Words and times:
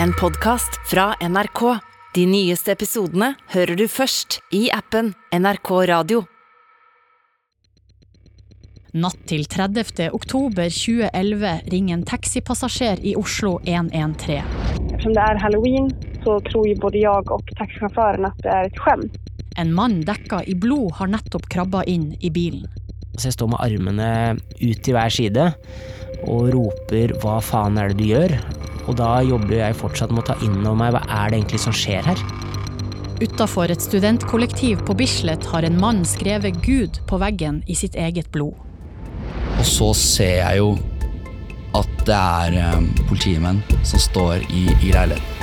En 0.00 0.12
podkast 0.20 0.80
fra 0.90 1.14
NRK. 1.20 1.60
De 2.14 2.22
nyeste 2.26 2.72
episodene 2.72 3.34
hører 3.52 3.76
du 3.76 3.84
først 3.90 4.38
i 4.54 4.70
appen 4.72 5.10
NRK 5.36 5.70
Radio. 5.90 6.22
Natt 8.96 9.20
til 9.28 9.44
30. 9.44 10.08
oktober 10.16 10.72
2011 10.72 11.52
ringer 11.74 11.98
en 11.98 12.06
taxipassasjer 12.08 13.04
i 13.04 13.12
Oslo 13.20 13.58
113. 13.64 14.40
Eftersom 14.92 15.16
det 15.16 15.26
er 15.26 15.42
halloween 15.44 15.92
så 16.24 16.38
tror 16.48 16.72
både 16.80 17.02
jeg 17.02 17.36
og 17.36 17.54
taxisjåføren 17.60 18.30
at 18.30 18.42
det 18.44 18.52
er 18.54 18.70
et 18.70 18.80
skämt. 18.80 19.20
En 19.60 19.74
mann 19.76 20.00
dekka 20.08 20.40
i 20.48 20.56
blod 20.56 20.96
har 21.02 21.12
nettopp 21.12 21.50
krabba 21.52 21.84
inn 21.84 22.14
i 22.20 22.32
bilen. 22.32 22.64
Så 23.18 23.28
jeg 23.28 23.36
står 23.36 23.52
med 23.52 23.60
armene 23.60 24.10
ut 24.40 24.78
til 24.80 24.96
hver 24.96 25.12
side 25.12 25.52
og 26.22 26.52
roper 26.54 27.12
'hva 27.20 27.40
faen 27.44 27.76
er 27.78 27.88
det 27.92 27.98
du 27.98 28.04
gjør?' 28.08 28.40
Og 28.88 28.96
da 28.98 29.20
jobber 29.26 29.58
jeg 29.60 29.78
fortsatt 29.78 30.12
med 30.14 30.24
å 30.24 30.32
ta 30.32 30.38
inn 30.44 30.60
over 30.64 30.78
meg 30.78 30.94
hva 30.96 31.02
er 31.06 31.30
det 31.30 31.40
egentlig 31.40 31.62
som 31.62 31.76
skjer 31.76 32.06
her. 32.06 32.22
Utafor 33.22 33.70
et 33.70 33.84
studentkollektiv 33.84 34.82
på 34.86 34.96
Bislett 34.98 35.46
har 35.52 35.62
en 35.66 35.78
mann 35.78 36.02
skrevet 36.08 36.58
Gud 36.64 36.98
på 37.06 37.20
veggen 37.22 37.62
i 37.70 37.76
sitt 37.78 37.94
eget 37.94 38.32
blod. 38.34 38.58
Og 39.60 39.66
så 39.68 39.92
ser 39.94 40.40
jeg 40.40 40.58
jo 40.58 40.72
at 41.78 41.92
det 42.08 42.18
er 42.18 42.58
eh, 42.64 43.06
politimenn 43.08 43.62
som 43.86 44.02
står 44.02 44.42
i, 44.50 44.66
i 44.82 44.90
leiligheten. 44.90 45.41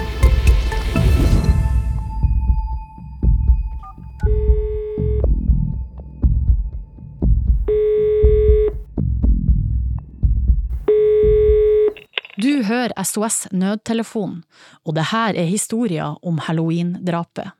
Hører 12.70 12.94
SOS 13.02 13.48
Nødtelefon, 13.50 14.44
og 14.86 14.94
det 14.94 15.08
her 15.10 15.34
er 15.34 15.48
historia 15.50 16.12
om 16.22 16.38
halloween-drapet. 16.46 17.56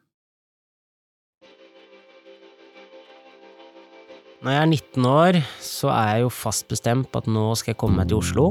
Når 4.40 4.54
jeg 4.54 4.62
er 4.62 4.70
19 4.70 5.08
år, 5.10 5.40
så 5.60 5.90
er 5.92 6.12
jeg 6.14 6.28
jo 6.28 6.30
fast 6.32 6.68
bestemt 6.70 7.10
på 7.12 7.24
at 7.24 7.26
nå 7.28 7.48
skal 7.58 7.74
jeg 7.74 7.80
komme 7.82 8.00
meg 8.00 8.12
til 8.12 8.22
Oslo. 8.22 8.46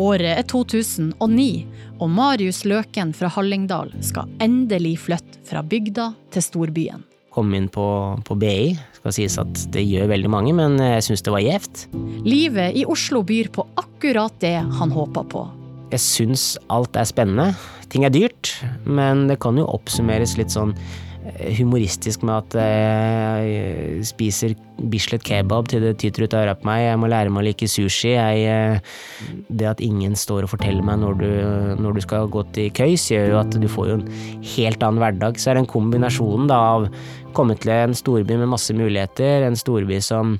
Året 0.00 0.38
er 0.38 0.46
2009, 0.48 1.48
og 1.98 2.12
Marius 2.14 2.62
Løken 2.64 3.10
fra 3.12 3.28
Hallingdal 3.34 3.90
skal 4.06 4.30
endelig 4.40 4.94
flytte 5.02 5.42
fra 5.50 5.60
bygda 5.66 6.12
til 6.32 6.46
storbyen. 6.46 7.02
Komme 7.32 7.58
inn 7.58 7.66
på, 7.72 7.86
på 8.24 8.36
BI. 8.38 8.76
Skal 9.00 9.16
sies 9.16 9.38
at 9.40 9.64
det 9.74 9.82
gjør 9.88 10.12
veldig 10.14 10.30
mange, 10.32 10.54
men 10.56 10.78
jeg 10.78 11.08
syns 11.08 11.26
det 11.26 11.34
var 11.34 11.42
gjevt. 11.44 11.88
Livet 12.28 12.78
i 12.78 12.86
Oslo 12.86 13.24
byr 13.26 13.50
på 13.52 13.66
akkurat 13.82 14.38
det 14.44 14.60
han 14.78 14.94
håpa 14.94 15.26
på. 15.26 15.44
Jeg 15.92 16.00
syns 16.00 16.44
alt 16.72 16.96
er 16.96 17.08
spennende. 17.08 17.52
Ting 17.92 18.06
er 18.08 18.12
dyrt, 18.12 18.54
men 18.88 19.26
det 19.28 19.40
kan 19.44 19.58
jo 19.60 19.68
oppsummeres 19.68 20.38
litt 20.38 20.54
sånn 20.54 20.72
eh, 20.72 21.50
humoristisk 21.58 22.24
med 22.24 22.38
at 22.38 22.56
jeg 22.56 24.06
spiser 24.08 24.56
Bislett 24.90 25.22
kebab 25.22 25.68
til 25.70 25.84
det 25.84 25.92
tyter 26.02 26.24
ut 26.24 26.34
av 26.34 26.42
øra 26.42 26.54
på 26.58 26.66
meg. 26.66 26.80
Jeg 26.86 26.98
må 26.98 27.10
lære 27.12 27.30
meg 27.30 27.42
å 27.42 27.46
like 27.46 27.68
sushi. 27.70 28.14
Jeg, 28.16 28.40
eh, 28.48 29.36
det 29.52 29.68
at 29.68 29.82
ingen 29.84 30.16
står 30.18 30.46
og 30.46 30.54
forteller 30.54 30.82
meg 30.86 31.02
når 31.04 31.20
du, 31.20 31.28
når 31.84 31.98
du 31.98 32.02
skal 32.02 32.30
gå 32.32 32.42
til 32.56 32.72
køys, 32.74 33.10
gjør 33.12 33.28
jo 33.34 33.40
at 33.44 33.60
du 33.62 33.68
får 33.70 33.92
jo 33.92 33.98
en 34.00 34.08
helt 34.56 34.82
annen 34.82 35.04
hverdag. 35.04 35.38
Så 35.38 35.52
er 35.52 35.58
det 35.58 35.66
en 35.66 35.72
kombinasjon 35.74 36.50
da 36.50 36.58
av 36.72 36.88
komme 37.36 37.56
til 37.60 37.72
en 37.76 37.94
storby 37.96 38.36
med 38.40 38.50
masse 38.52 38.74
muligheter, 38.76 39.46
en 39.46 39.58
storby 39.58 40.00
som 40.04 40.38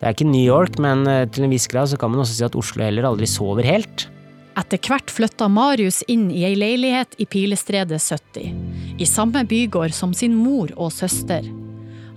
Det 0.00 0.08
er 0.08 0.16
ikke 0.16 0.26
New 0.28 0.42
York, 0.42 0.74
men 0.82 1.06
eh, 1.08 1.24
til 1.32 1.46
en 1.46 1.52
viss 1.54 1.68
grad 1.70 1.88
så 1.88 1.96
kan 1.96 2.10
man 2.12 2.20
også 2.20 2.34
si 2.36 2.44
at 2.44 2.56
Oslo 2.58 2.82
heller 2.84 3.06
aldri 3.08 3.28
sover 3.30 3.64
helt. 3.64 4.08
Etter 4.54 4.78
hvert 4.78 5.10
flytta 5.10 5.48
Marius 5.50 6.04
inn 6.06 6.28
i 6.30 6.44
ei 6.46 6.54
leilighet 6.54 7.16
i 7.18 7.26
Pilestredet 7.26 7.98
70, 7.98 8.52
i 9.02 9.06
samme 9.08 9.42
bygård 9.50 9.90
som 9.96 10.12
sin 10.14 10.36
mor 10.38 10.70
og 10.78 10.92
søster. 10.94 11.42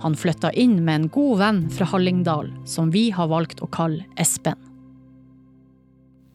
Han 0.04 0.14
flytta 0.14 0.52
inn 0.54 0.76
med 0.86 0.94
en 0.94 1.08
god 1.10 1.40
venn 1.40 1.60
fra 1.74 1.88
Hallingdal, 1.90 2.52
som 2.62 2.92
vi 2.94 3.08
har 3.10 3.30
valgt 3.32 3.58
å 3.58 3.70
kalle 3.74 4.06
Espen. 4.22 4.54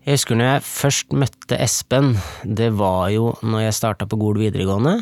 Jeg 0.04 0.18
husker 0.18 0.36
når 0.36 0.50
jeg 0.50 0.68
først 0.68 1.16
møtte 1.16 1.60
Espen, 1.64 2.18
det 2.44 2.74
var 2.76 3.08
jo 3.14 3.32
når 3.40 3.70
jeg 3.70 3.80
starta 3.80 4.08
på 4.10 4.20
Gol 4.20 4.42
videregående. 4.44 4.98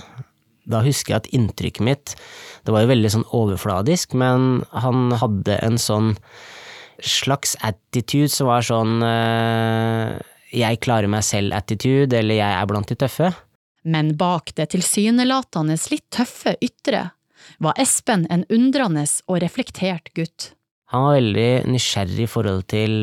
Da 0.70 0.84
husker 0.86 1.16
jeg 1.16 1.24
at 1.24 1.30
inntrykket 1.34 1.82
mitt 1.82 2.12
Det 2.62 2.70
var 2.70 2.84
jo 2.84 2.92
veldig 2.92 3.10
sånn 3.10 3.30
overfladisk, 3.34 4.14
men 4.14 4.62
han 4.70 5.10
hadde 5.18 5.58
en 5.66 5.82
sånn 5.82 6.12
slags 7.02 7.56
attitude 7.66 8.30
som 8.30 8.52
var 8.52 8.62
sånn 8.62 9.02
eh, 9.02 10.20
jeg 10.52 10.82
klarer 10.84 11.12
meg 11.12 11.26
selv-attitude, 11.26 12.18
eller 12.18 12.40
jeg 12.40 12.58
er 12.58 12.70
blant 12.70 12.92
de 12.92 12.98
tøffe. 13.00 13.32
Men 13.88 14.14
bak 14.20 14.54
det 14.58 14.72
tilsynelatende 14.76 15.78
litt 15.90 16.08
tøffe 16.14 16.56
ytre 16.62 17.10
var 17.62 17.78
Espen 17.82 18.28
en 18.30 18.44
undrende 18.54 19.08
og 19.28 19.42
reflektert 19.42 20.12
gutt. 20.18 20.52
Han 20.92 21.06
var 21.06 21.16
veldig 21.16 21.72
nysgjerrig 21.72 22.26
i 22.26 22.30
forhold 22.30 22.66
til 22.72 22.96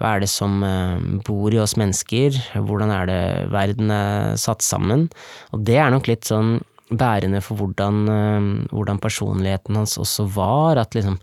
hva 0.00 0.14
er 0.14 0.22
det 0.24 0.30
som 0.32 0.62
eh, 0.64 0.96
bor 1.26 1.52
i 1.52 1.60
oss 1.60 1.76
mennesker, 1.76 2.38
hvordan 2.56 2.92
er 2.94 3.10
det 3.10 3.22
verden 3.52 3.92
er 3.92 4.38
satt 4.40 4.64
sammen, 4.64 5.06
og 5.52 5.66
det 5.68 5.76
er 5.76 5.92
nok 5.92 6.08
litt 6.08 6.24
sånn 6.28 6.56
bærende 6.88 7.40
for 7.44 7.58
hvordan, 7.60 7.96
eh, 8.08 8.68
hvordan 8.72 9.00
personligheten 9.02 9.76
hans 9.76 9.98
også 10.00 10.24
var, 10.32 10.80
at 10.80 10.94
liksom, 10.96 11.18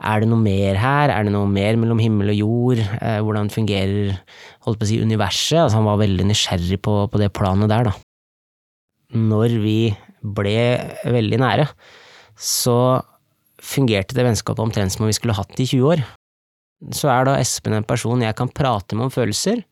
er 0.00 0.20
det 0.20 0.28
noe 0.30 0.40
mer 0.42 0.78
her, 0.78 1.10
er 1.10 1.26
det 1.26 1.32
noe 1.34 1.48
mer 1.50 1.76
mellom 1.76 1.98
himmel 1.98 2.30
og 2.34 2.38
jord, 2.38 2.82
eh, 3.00 3.18
hvordan 3.24 3.50
fungerer, 3.50 4.18
holdt 4.66 4.78
på 4.78 4.86
å 4.86 4.90
si, 4.90 5.00
universet, 5.02 5.58
altså 5.64 5.80
han 5.80 5.88
var 5.88 6.02
veldig 6.02 6.28
nysgjerrig 6.28 6.80
på, 6.82 6.94
på 7.10 7.22
det 7.22 7.32
planet 7.34 7.72
der, 7.72 7.90
da. 7.90 7.96
Når 9.18 9.58
vi 9.62 9.78
ble 10.22 10.58
veldig 11.08 11.38
nære, 11.40 11.68
så 12.38 13.02
fungerte 13.58 14.14
det 14.14 14.26
vennskapet 14.26 14.62
omtrent 14.62 14.94
som 14.94 15.04
om 15.04 15.10
vi 15.10 15.16
skulle 15.16 15.36
hatt 15.36 15.54
det 15.56 15.66
i 15.66 15.72
20 15.72 15.92
år. 15.94 16.02
Så 16.94 17.10
er 17.10 17.26
da 17.26 17.38
Espen 17.40 17.74
en 17.74 17.86
person 17.86 18.22
jeg 18.22 18.36
kan 18.38 18.50
prate 18.54 18.94
med 18.94 19.08
om 19.08 19.14
følelser, 19.14 19.64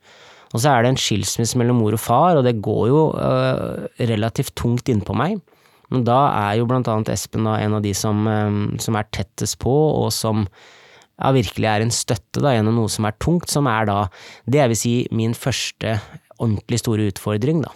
og 0.57 0.63
så 0.63 0.73
er 0.73 0.85
det 0.87 0.95
en 0.95 1.01
skilsmisse 1.01 1.59
mellom 1.61 1.83
mor 1.83 1.93
og 1.93 2.01
far, 2.01 2.39
og 2.39 2.47
det 2.47 2.57
går 2.65 2.87
jo 2.89 3.01
øh, 3.13 3.87
relativt 4.09 4.55
tungt 4.57 4.89
innpå 4.89 5.13
meg. 5.17 5.37
Men 5.93 6.07
da 6.07 6.17
er 6.33 6.57
jo 6.59 6.67
blant 6.67 6.89
annet 6.91 7.13
Espen 7.13 7.45
da 7.47 7.59
en 7.61 7.77
av 7.77 7.85
de 7.85 7.93
som, 7.95 8.25
øh, 8.27 8.55
som 8.83 8.97
er 8.97 9.11
tettest 9.13 9.59
på, 9.61 9.75
og 10.01 10.09
som 10.17 10.47
ja, 10.47 11.33
virkelig 11.37 11.69
er 11.69 11.85
en 11.85 11.93
støtte 11.93 12.41
da, 12.41 12.55
gjennom 12.57 12.81
noe 12.81 12.93
som 12.93 13.05
er 13.05 13.19
tungt, 13.21 13.53
som 13.53 13.69
er 13.69 13.85
da 13.91 13.99
det 14.49 14.63
jeg 14.63 14.73
vil 14.73 14.81
si 14.81 14.95
min 15.13 15.37
første 15.37 15.99
ordentlig 16.41 16.81
store 16.81 17.11
utfordring, 17.13 17.61
da. 17.67 17.75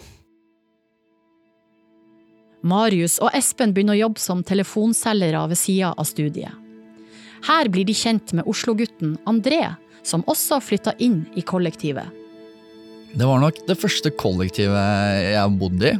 Marius 2.61 3.17
og 3.21 3.33
Espen 3.37 3.71
begynner 3.73 3.97
å 3.97 4.03
jobbe 4.03 4.21
som 4.21 4.43
telefonselgere 4.45 5.47
ved 5.49 5.57
sida 5.57 5.95
av 5.97 6.05
studiet. 6.05 6.53
Her 7.47 7.69
blir 7.73 7.87
de 7.89 7.95
kjent 7.97 8.35
med 8.37 8.45
Oslo-gutten 8.49 9.15
André, 9.29 9.63
som 10.05 10.25
også 10.29 10.59
flytta 10.61 10.93
inn 11.01 11.23
i 11.37 11.41
kollektivet. 11.45 12.20
Det 13.11 13.27
var 13.27 13.41
nok 13.41 13.57
det 13.67 13.75
første 13.79 14.11
kollektivet 14.15 15.31
jeg 15.33 15.57
bodde 15.59 15.89
i. 15.91 15.97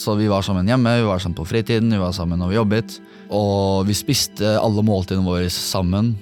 Så 0.00 0.16
vi 0.18 0.30
var 0.30 0.42
sammen 0.42 0.66
hjemme, 0.66 0.96
vi 0.98 1.06
var 1.06 1.20
sammen 1.22 1.36
på 1.38 1.46
fritiden, 1.46 1.92
vi 1.92 2.00
var 2.00 2.14
sammen 2.16 2.40
når 2.40 2.50
vi 2.50 2.56
jobbet. 2.58 2.96
Og 3.34 3.84
vi 3.88 3.96
spiste 3.96 4.56
alle 4.58 4.84
måltidene 4.86 5.26
våre 5.26 5.50
sammen. 5.52 6.14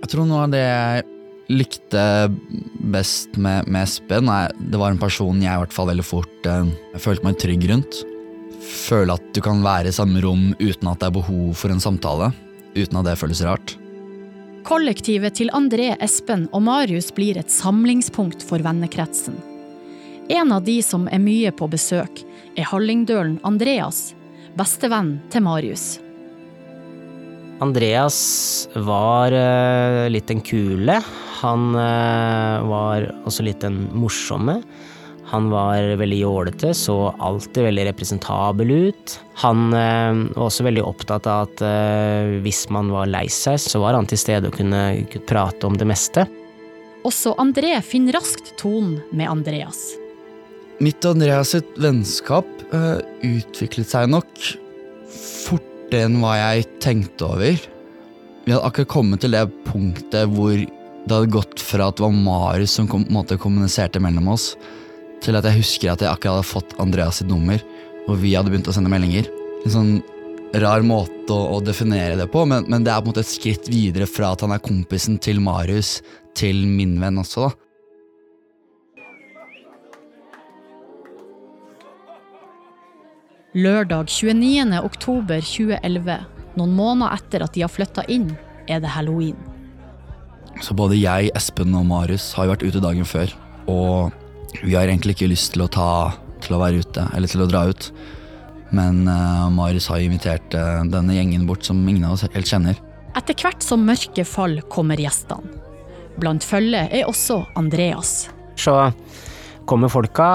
Jeg 0.00 0.10
tror 0.12 0.26
noe 0.28 0.46
av 0.46 0.54
det 0.54 0.64
jeg 0.64 1.06
likte 1.52 2.02
best 2.90 3.36
med, 3.38 3.68
med 3.70 3.84
Espen, 3.84 4.30
det 4.58 4.80
var 4.80 4.90
en 4.90 5.00
person 5.00 5.38
jeg 5.42 5.52
i 5.52 5.62
hvert 5.62 5.74
fall 5.74 5.92
veldig 5.92 6.04
fort 6.06 6.48
eh, 6.50 6.72
jeg 6.96 7.04
følte 7.04 7.28
meg 7.28 7.38
trygg 7.38 7.68
rundt. 7.70 8.00
Føle 8.66 9.14
at 9.14 9.30
du 9.36 9.40
kan 9.44 9.62
være 9.62 9.92
i 9.92 9.94
samme 9.94 10.22
rom 10.24 10.48
uten 10.58 10.90
at 10.90 10.98
det 11.02 11.10
er 11.10 11.18
behov 11.20 11.52
for 11.60 11.70
en 11.70 11.82
samtale. 11.82 12.32
Uten 12.74 12.98
at 12.98 13.06
det 13.06 13.18
føles 13.20 13.44
rart. 13.46 13.76
Kollektivet 14.66 15.36
til 15.38 15.46
André, 15.54 15.92
Espen 16.02 16.48
og 16.50 16.64
Marius 16.66 17.12
blir 17.14 17.36
et 17.38 17.52
samlingspunkt 17.54 18.40
for 18.42 18.58
vennekretsen. 18.66 19.36
En 20.26 20.50
av 20.50 20.64
de 20.66 20.80
som 20.82 21.04
er 21.06 21.22
mye 21.22 21.52
på 21.54 21.68
besøk, 21.70 22.24
er 22.58 22.66
hallingdølen 22.66 23.36
Andreas, 23.46 24.10
bestevenn 24.58 25.20
til 25.30 25.44
Marius. 25.46 25.84
Andreas 27.62 28.18
var 28.74 29.30
uh, 29.38 30.10
litt 30.10 30.34
en 30.34 30.42
kule. 30.42 30.98
Han 31.44 31.70
uh, 31.78 32.66
var 32.66 33.06
også 33.22 33.46
litt 33.46 33.62
en 33.70 33.84
morsomme. 33.94 34.58
Han 35.32 35.48
var 35.50 35.96
veldig 35.98 36.18
jålete, 36.20 36.72
så 36.74 37.10
alltid 37.18 37.66
veldig 37.66 37.86
representabel 37.88 38.70
ut. 38.70 39.16
Han 39.42 39.72
eh, 39.74 40.20
var 40.36 40.46
også 40.46 40.66
veldig 40.68 40.84
opptatt 40.86 41.26
av 41.30 41.48
at 41.48 41.64
hvis 42.44 42.66
man 42.74 42.92
var 42.94 43.10
lei 43.10 43.26
seg, 43.32 43.58
så 43.62 43.82
var 43.82 43.98
han 43.98 44.06
til 44.06 44.20
stede 44.20 44.50
og 44.50 44.58
kunne, 44.58 44.82
kunne 45.10 45.28
prate 45.28 45.66
om 45.66 45.78
det 45.78 45.88
meste. 45.88 46.26
Også 47.06 47.34
André 47.42 47.74
finner 47.86 48.18
raskt 48.18 48.54
tonen 48.60 49.00
med 49.14 49.30
Andreas. 49.30 49.88
Mitt 50.82 51.04
og 51.06 51.16
Andreas 51.16 51.54
sitt 51.54 51.74
vennskap 51.80 52.46
utviklet 53.24 53.88
seg 53.88 54.10
nok 54.12 54.30
fortere 55.46 56.06
enn 56.06 56.18
hva 56.20 56.34
jeg 56.38 56.66
tenkte 56.82 57.28
over. 57.28 57.60
Vi 58.46 58.54
hadde 58.54 58.66
akkurat 58.66 58.90
kommet 58.92 59.22
til 59.24 59.34
det 59.34 59.44
punktet 59.66 60.30
hvor 60.34 60.54
det 60.56 61.14
hadde 61.14 61.34
gått 61.34 61.62
fra 61.62 61.88
at 61.90 61.98
det 61.98 62.04
var 62.04 62.14
Marius 62.14 62.76
som 62.78 62.88
kom, 62.90 63.06
måte, 63.14 63.38
kommuniserte 63.38 64.02
mellom 64.02 64.32
oss, 64.34 64.52
til 65.24 65.38
at 65.38 65.46
jeg 65.48 65.60
husker 65.60 65.92
at 65.92 66.02
jeg 66.04 66.10
akkurat 66.10 66.40
hadde 66.40 66.50
fått 66.50 66.76
Andreas 66.82 67.20
sitt 67.20 67.30
nummer, 67.30 67.62
og 68.06 68.20
vi 68.22 68.34
hadde 68.36 68.52
begynt 68.52 68.68
å 68.70 68.74
sende 68.76 68.92
meldinger. 68.92 69.28
En 69.64 69.74
sånn 69.74 69.92
rar 70.62 70.84
måte 70.86 71.34
å, 71.34 71.56
å 71.56 71.60
definere 71.64 72.16
det 72.18 72.28
på, 72.32 72.44
men, 72.48 72.66
men, 72.70 72.84
det 72.86 72.92
er 72.92 73.02
på 73.02 73.08
en 73.08 73.14
måte 73.14 73.24
et 73.24 73.30
skritt 73.30 73.70
videre 73.70 74.08
fra 74.08 74.32
at 74.34 74.44
han 74.44 74.54
er 74.54 74.62
kompisen 74.62 75.18
til 75.22 75.40
Marius, 75.42 75.98
til 76.36 76.64
min 76.68 76.96
venn 77.02 77.22
også, 77.22 77.48
da. 77.48 77.54
Lørdag 83.56 84.10
29. 84.12 84.74
oktober 84.84 85.40
2011, 85.40 86.16
noen 86.60 86.72
måneder 86.76 87.14
etter 87.16 87.44
at 87.46 87.54
de 87.54 87.62
har 87.64 87.72
flytta 87.72 88.04
inn, 88.12 88.28
er 88.68 88.82
det 88.84 88.90
halloween. 88.92 89.38
Så 90.60 90.76
både 90.76 90.98
jeg, 91.00 91.30
Espen 91.36 91.72
og 91.76 91.86
Marius 91.88 92.34
har 92.36 92.44
jo 92.44 92.52
vært 92.52 92.66
ute 92.68 92.82
dagen 92.84 93.08
før, 93.08 93.32
og 93.72 94.12
vi 94.62 94.74
har 94.74 94.86
egentlig 94.86 95.16
ikke 95.16 95.30
lyst 95.30 95.54
til 95.54 95.64
å 95.64 95.70
ta 95.72 95.90
til 96.44 96.56
å 96.56 96.60
være 96.60 96.84
ute, 96.84 97.06
eller 97.16 97.30
til 97.30 97.44
å 97.44 97.48
dra 97.50 97.66
ut. 97.70 97.90
Men 98.76 99.04
uh, 99.08 99.46
Marius 99.54 99.88
har 99.92 100.02
invitert 100.02 100.54
uh, 100.58 100.82
denne 100.90 101.14
gjengen 101.16 101.46
bort 101.48 101.66
som 101.66 101.80
ingen 101.86 102.04
av 102.06 102.16
oss 102.16 102.26
helt 102.26 102.50
kjenner. 102.50 102.78
Etter 103.16 103.38
hvert 103.40 103.64
som 103.64 103.86
mørket 103.86 104.28
fall 104.28 104.58
kommer 104.72 105.00
gjestene. 105.00 105.62
Blant 106.16 106.44
følget 106.44 106.92
er 106.96 107.08
også 107.08 107.42
Andreas. 107.60 108.28
Så 108.56 108.72
kommer 109.68 109.90
folka, 109.92 110.28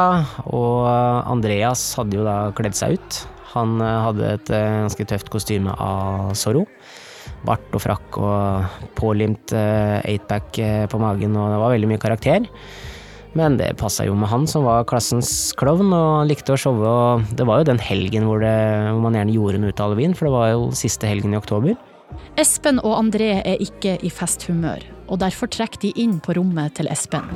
og 0.51 0.85
Andreas 1.31 1.83
hadde 1.97 2.19
jo 2.19 2.25
da 2.27 2.37
kledd 2.57 2.77
seg 2.77 2.99
ut. 2.99 3.21
Han 3.55 3.81
eh, 3.83 4.01
hadde 4.05 4.33
et 4.35 4.51
eh, 4.53 4.81
ganske 4.85 5.07
tøft 5.09 5.31
kostyme 5.33 5.73
av 5.73 6.35
Zorro. 6.39 6.65
Bart 7.45 7.73
og 7.73 7.81
frakk 7.81 8.17
og 8.21 8.87
pålimt 8.97 9.53
eightback 9.55 10.59
eh, 10.61 10.85
på 10.91 11.01
magen, 11.01 11.35
og 11.37 11.53
det 11.53 11.61
var 11.63 11.73
veldig 11.73 11.89
mye 11.89 12.01
karakter. 12.01 12.45
Men 13.38 13.56
det 13.56 13.69
passa 13.80 14.04
jo 14.04 14.16
med 14.19 14.28
han 14.28 14.44
som 14.50 14.66
var 14.68 14.83
klassens 14.89 15.54
klovn 15.60 15.94
og 15.95 16.28
likte 16.28 16.51
å 16.51 16.60
showe, 16.60 16.83
og 16.83 17.38
det 17.39 17.45
var 17.48 17.62
jo 17.62 17.69
den 17.69 17.80
helgen 17.80 18.28
hvor, 18.28 18.44
det, 18.44 18.57
hvor 18.92 19.06
man 19.06 19.16
gjerne 19.16 19.36
gjorde 19.38 19.62
noe 19.62 19.72
ut 19.72 19.80
av 19.80 19.88
halloween, 19.92 20.16
for 20.18 20.28
det 20.28 20.33
var 20.36 20.51
jo 20.51 20.68
siste 20.75 21.07
helgen 21.07 21.36
i 21.36 21.39
oktober. 21.39 21.78
Espen 22.39 22.81
og 22.83 22.98
André 22.98 23.38
er 23.39 23.63
ikke 23.63 23.95
i 24.04 24.12
festhumør, 24.12 24.83
og 25.07 25.22
derfor 25.24 25.48
trekker 25.51 25.80
de 25.86 25.94
inn 26.04 26.19
på 26.24 26.36
rommet 26.36 26.75
til 26.75 26.92
Espen. 26.92 27.30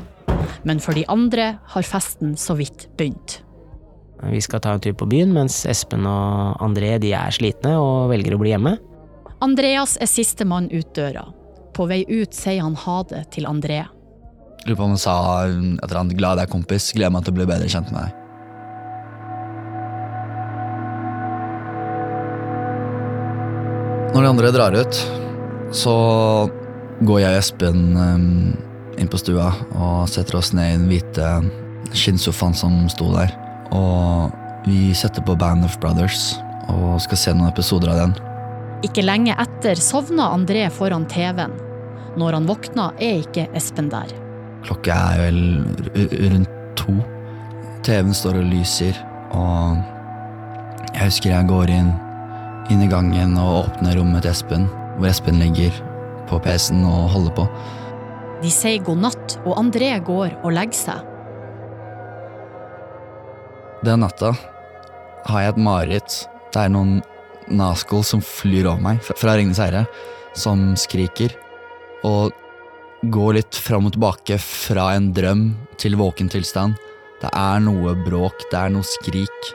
Men 0.67 0.81
for 0.83 0.97
de 0.97 1.05
andre 1.11 1.55
har 1.73 1.87
festen 1.87 2.35
så 2.39 2.57
vidt 2.59 2.89
begynt. 2.99 3.39
Vi 4.25 4.41
skal 4.41 4.61
ta 4.63 4.75
en 4.75 4.83
tur 4.83 4.95
på 4.97 5.07
byen, 5.07 5.31
mens 5.35 5.63
Espen 5.69 6.07
og 6.09 6.59
André 6.63 6.95
de 7.03 7.13
er 7.15 7.35
slitne 7.35 7.75
og 7.79 8.11
velger 8.11 8.35
å 8.35 8.41
bli 8.41 8.51
hjemme. 8.51 8.77
Andreas 9.43 9.97
er 10.01 10.09
sistemann 10.09 10.71
ut 10.71 10.91
døra. 10.95 11.27
På 11.75 11.87
vei 11.89 12.03
ut 12.07 12.33
sier 12.35 12.63
han 12.63 12.77
ha 12.85 13.01
det 13.07 13.25
til 13.35 13.47
André. 13.47 13.83
Lurer 14.65 14.77
på 14.77 14.83
om 14.83 14.95
han 14.95 14.97
sa 14.97 15.45
etter 15.45 15.97
han 15.99 16.09
glad 16.09 16.39
i 16.39 16.41
deg, 16.41 16.49
kompis, 16.49 16.89
gleder 16.97 17.13
meg 17.13 17.25
til 17.25 17.35
å 17.35 17.37
bli 17.37 17.45
bedre 17.45 17.69
kjent 17.69 17.91
med 17.93 18.01
deg. 18.01 18.21
Når 24.15 24.23
de 24.23 24.31
andre 24.31 24.51
drar 24.55 24.77
ut, 24.79 25.01
så 25.75 25.93
går 27.05 27.21
jeg 27.21 27.35
og 27.35 27.37
Espen 27.43 27.85
um, 27.93 28.25
inn 28.97 29.11
på 29.11 29.19
stua 29.21 29.51
og 29.75 30.09
setter 30.09 30.39
oss 30.39 30.53
ned 30.55 30.71
i 30.71 30.77
den 30.79 30.89
hvite 30.89 31.29
skinnsofaen 31.93 32.57
som 32.57 32.81
sto 32.89 33.11
der. 33.13 33.37
Og 33.75 34.33
vi 34.65 34.95
setter 34.97 35.21
på 35.21 35.37
Band 35.37 35.67
of 35.67 35.77
Brothers 35.83 36.39
og 36.73 36.97
skal 37.05 37.21
se 37.21 37.37
noen 37.37 37.51
episoder 37.53 37.93
av 37.93 38.01
den. 38.01 38.17
Ikke 38.87 39.05
lenge 39.05 39.37
etter 39.37 39.77
sovna 39.77 40.31
André 40.33 40.71
foran 40.73 41.05
TV-en. 41.11 41.53
Når 42.17 42.39
han 42.39 42.47
våkna, 42.49 42.93
er 42.97 43.21
ikke 43.27 43.51
Espen 43.53 43.93
der. 43.93 44.24
Klokka 44.65 44.95
er 45.13 45.21
vel 45.27 45.41
rundt 46.33 46.53
to. 46.79 46.95
TV-en 47.85 48.15
står 48.17 48.39
og 48.39 48.47
lyser, 48.49 48.97
og 49.37 49.77
jeg 50.95 51.05
husker 51.05 51.33
jeg 51.35 51.49
går 51.49 51.73
inn, 51.75 51.91
inn 52.73 52.81
i 52.81 52.89
gangen 52.89 53.35
og 53.37 53.67
åpner 53.67 53.99
rommet 53.99 54.25
til 54.25 54.33
Espen, 54.33 54.65
hvor 54.95 55.09
Espen 55.11 55.37
ligger 55.41 55.75
på 56.29 56.39
PC-en 56.41 56.85
og 56.89 57.11
holder 57.13 57.35
på. 57.37 57.45
De 58.41 58.49
sier 58.53 58.81
god 58.85 59.03
natt, 59.05 59.35
og 59.45 59.59
André 59.61 59.91
går 60.05 60.33
og 60.41 60.55
legger 60.55 60.79
seg. 60.79 61.11
Den 63.85 64.01
natta 64.01 64.33
har 65.29 65.43
jeg 65.43 65.53
et 65.53 65.61
mareritt. 65.61 66.17
Det 66.53 66.63
er 66.63 66.73
noen 66.73 67.03
Nazgul 67.53 68.01
som 68.07 68.23
flyr 68.25 68.65
over 68.71 68.81
meg 68.81 69.01
fra 69.05 69.35
Ringenes 69.37 69.61
herre, 69.61 69.83
som 70.33 70.71
skriker. 70.79 71.35
Og 72.05 72.33
går 73.01 73.33
litt 73.37 73.55
fram 73.55 73.89
og 73.89 73.95
tilbake 73.95 74.37
fra 74.41 74.89
en 74.95 75.11
drøm 75.13 75.45
til 75.81 75.97
våken 75.99 76.29
tilstand. 76.31 76.77
Det 77.21 77.31
er 77.31 77.61
noe 77.63 77.95
bråk, 78.05 78.47
det 78.51 78.59
er 78.59 78.73
noe 78.73 78.85
skrik, 78.85 79.51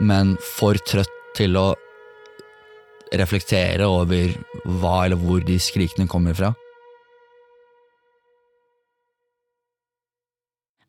men 0.00 0.34
for 0.56 0.78
trøtt 0.88 1.12
til 1.36 1.56
å 1.58 1.72
reflektere 3.14 3.86
over 3.86 4.34
hva 4.64 5.04
eller 5.04 5.20
hvor 5.20 5.42
de 5.46 5.58
skrikene 5.60 6.08
kommer 6.10 6.36
fra. 6.36 6.52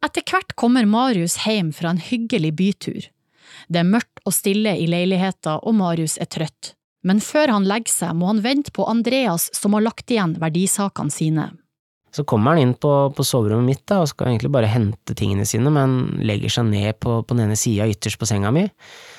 Etter 0.06 0.22
hvert 0.30 0.54
kommer 0.60 0.86
Marius 0.86 1.40
hjem 1.48 1.72
fra 1.74 1.92
en 1.94 2.02
hyggelig 2.02 2.54
bytur. 2.60 3.08
Det 3.68 3.82
er 3.82 3.90
mørkt 3.90 4.22
og 4.26 4.36
stille 4.38 4.76
i 4.78 4.86
leiligheta, 4.90 5.58
og 5.66 5.78
Marius 5.80 6.20
er 6.22 6.30
trøtt. 6.30 6.75
Men 7.06 7.22
før 7.22 7.54
han 7.54 7.68
legger 7.69 7.94
seg, 7.94 8.16
må 8.18 8.31
han 8.31 8.42
vente 8.42 8.74
på 8.74 8.88
Andreas, 8.90 9.52
som 9.54 9.78
har 9.78 9.86
lagt 9.86 10.10
igjen 10.10 10.36
verdisakene 10.42 11.13
sine. 11.13 11.52
Så 12.16 12.24
kommer 12.24 12.56
han 12.56 12.63
inn 12.63 12.78
på, 12.80 12.92
på 13.12 13.25
soverommet 13.28 13.68
mitt 13.68 13.84
da, 13.92 14.00
og 14.02 14.10
skal 14.10 14.31
egentlig 14.31 14.54
bare 14.56 14.72
hente 14.72 15.13
tingene 15.18 15.46
sine, 15.46 15.69
men 15.74 16.16
legger 16.24 16.54
seg 16.57 16.69
ned 16.69 16.98
på, 17.04 17.19
på 17.28 17.36
den 17.36 17.50
ene 17.50 17.60
sida 17.60 17.90
ytterst 17.92 18.18
på 18.22 18.30
senga 18.30 18.54
mi. 18.56 18.63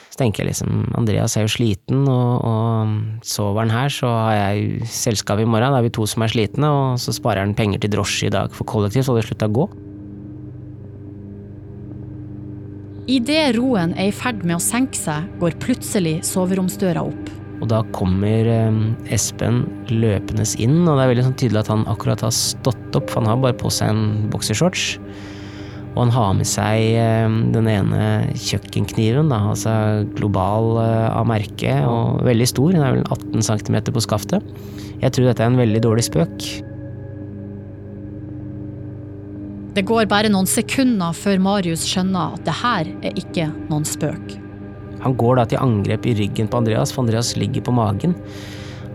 Så 0.09 0.23
tenker 0.23 0.43
jeg 0.43 0.55
liksom, 0.55 0.87
Andreas 0.97 1.37
er 1.37 1.45
jo 1.45 1.53
sliten, 1.53 2.07
og, 2.09 2.47
og 2.49 3.27
sover 3.29 3.67
han 3.67 3.75
her, 3.75 3.93
så 3.93 4.09
har 4.09 4.39
jeg 4.39 4.89
selskap 4.89 5.43
i 5.43 5.47
morgen. 5.47 5.77
Da 5.77 5.83
er 5.83 5.87
vi 5.87 5.93
to 5.93 6.09
som 6.09 6.25
er 6.25 6.33
slitne, 6.33 6.73
og 6.73 7.03
så 7.03 7.13
sparer 7.15 7.45
han 7.45 7.55
penger 7.59 7.85
til 7.85 7.93
drosje 7.99 8.31
i 8.31 8.35
dag 8.35 8.57
for 8.57 8.67
kollektivt, 8.67 9.05
så 9.07 9.13
hadde 9.13 9.29
slutta 9.29 9.51
å 9.53 9.57
gå. 9.61 9.69
Idet 13.13 13.53
roen 13.55 13.93
er 13.95 14.09
i 14.09 14.15
ferd 14.25 14.41
med 14.43 14.57
å 14.57 14.63
senke 14.63 14.99
seg, 14.99 15.29
går 15.39 15.61
plutselig 15.63 16.23
soveromsdøra 16.27 17.05
opp. 17.07 17.36
Og 17.57 17.71
da 17.71 17.81
kommer 17.97 18.51
eh, 18.51 18.81
Espen 19.15 19.65
løpende 19.89 20.45
inn, 20.61 20.83
og 20.85 20.97
det 20.97 21.05
er 21.05 21.13
veldig 21.15 21.25
sånn 21.31 21.39
tydelig 21.41 21.63
at 21.63 21.73
han 21.73 21.87
akkurat 21.89 22.27
har 22.27 22.35
stått 22.35 22.99
opp, 22.99 23.09
for 23.09 23.23
han 23.23 23.31
har 23.33 23.41
bare 23.41 23.57
på 23.57 23.73
seg 23.73 23.95
en 23.95 24.29
boksershorts. 24.33 24.97
Og 25.97 26.03
han 26.03 26.13
har 26.13 26.35
med 26.37 26.49
seg 26.49 26.99
eh, 27.01 27.37
den 27.55 27.71
ene 27.73 28.05
kjøkkenkniven, 28.37 29.33
da, 29.33 29.41
altså 29.55 29.73
global 30.19 30.77
eh, 30.83 31.09
av 31.09 31.29
merke, 31.33 31.79
og 31.89 32.21
veldig 32.29 32.49
stor. 32.53 32.77
Den 32.77 32.85
er 32.85 32.99
vel 32.99 33.07
18 33.09 33.49
cm 33.49 33.81
på 33.89 34.05
skaftet. 34.05 34.57
Jeg 35.01 35.17
tror 35.17 35.31
dette 35.31 35.45
er 35.45 35.53
en 35.53 35.61
veldig 35.61 35.85
dårlig 35.89 36.05
spøk. 36.11 36.49
Det 39.77 39.85
går 39.85 40.09
bare 40.09 40.29
noen 40.33 40.49
sekunder 40.49 41.17
før 41.17 41.41
Marius 41.45 41.85
skjønner 41.85 42.37
at 42.37 42.45
det 42.47 42.61
her 42.63 42.93
er 43.05 43.19
ikke 43.21 43.51
noen 43.69 43.85
spøk. 43.89 44.37
Han 45.07 45.17
går 45.19 45.39
da 45.39 45.47
til 45.49 45.63
angrep 45.63 46.07
i 46.11 46.17
ryggen 46.19 46.49
på 46.51 46.59
Andreas, 46.59 46.93
for 46.93 47.05
Andreas 47.05 47.37
ligger 47.39 47.63
på 47.67 47.75
magen. 47.77 48.17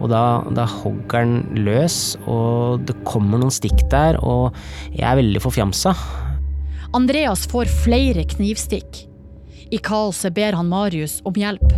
Og 0.02 0.10
da, 0.12 0.42
da 0.52 0.66
hogger 0.68 1.22
han 1.22 1.36
løs, 1.62 2.18
og 2.26 2.84
det 2.90 2.98
kommer 3.08 3.40
noen 3.40 3.54
stikk 3.54 3.86
der, 3.94 4.18
og 4.20 4.58
jeg 4.90 5.06
er 5.08 5.20
veldig 5.22 5.44
forfjamsa. 5.44 5.94
Andreas 6.98 7.46
får 7.48 7.70
flere 7.86 8.26
knivstikk. 8.28 9.06
I 9.72 9.80
kaoset 9.80 10.36
ber 10.36 10.58
han 10.58 10.68
Marius 10.68 11.22
om 11.24 11.38
hjelp. 11.38 11.78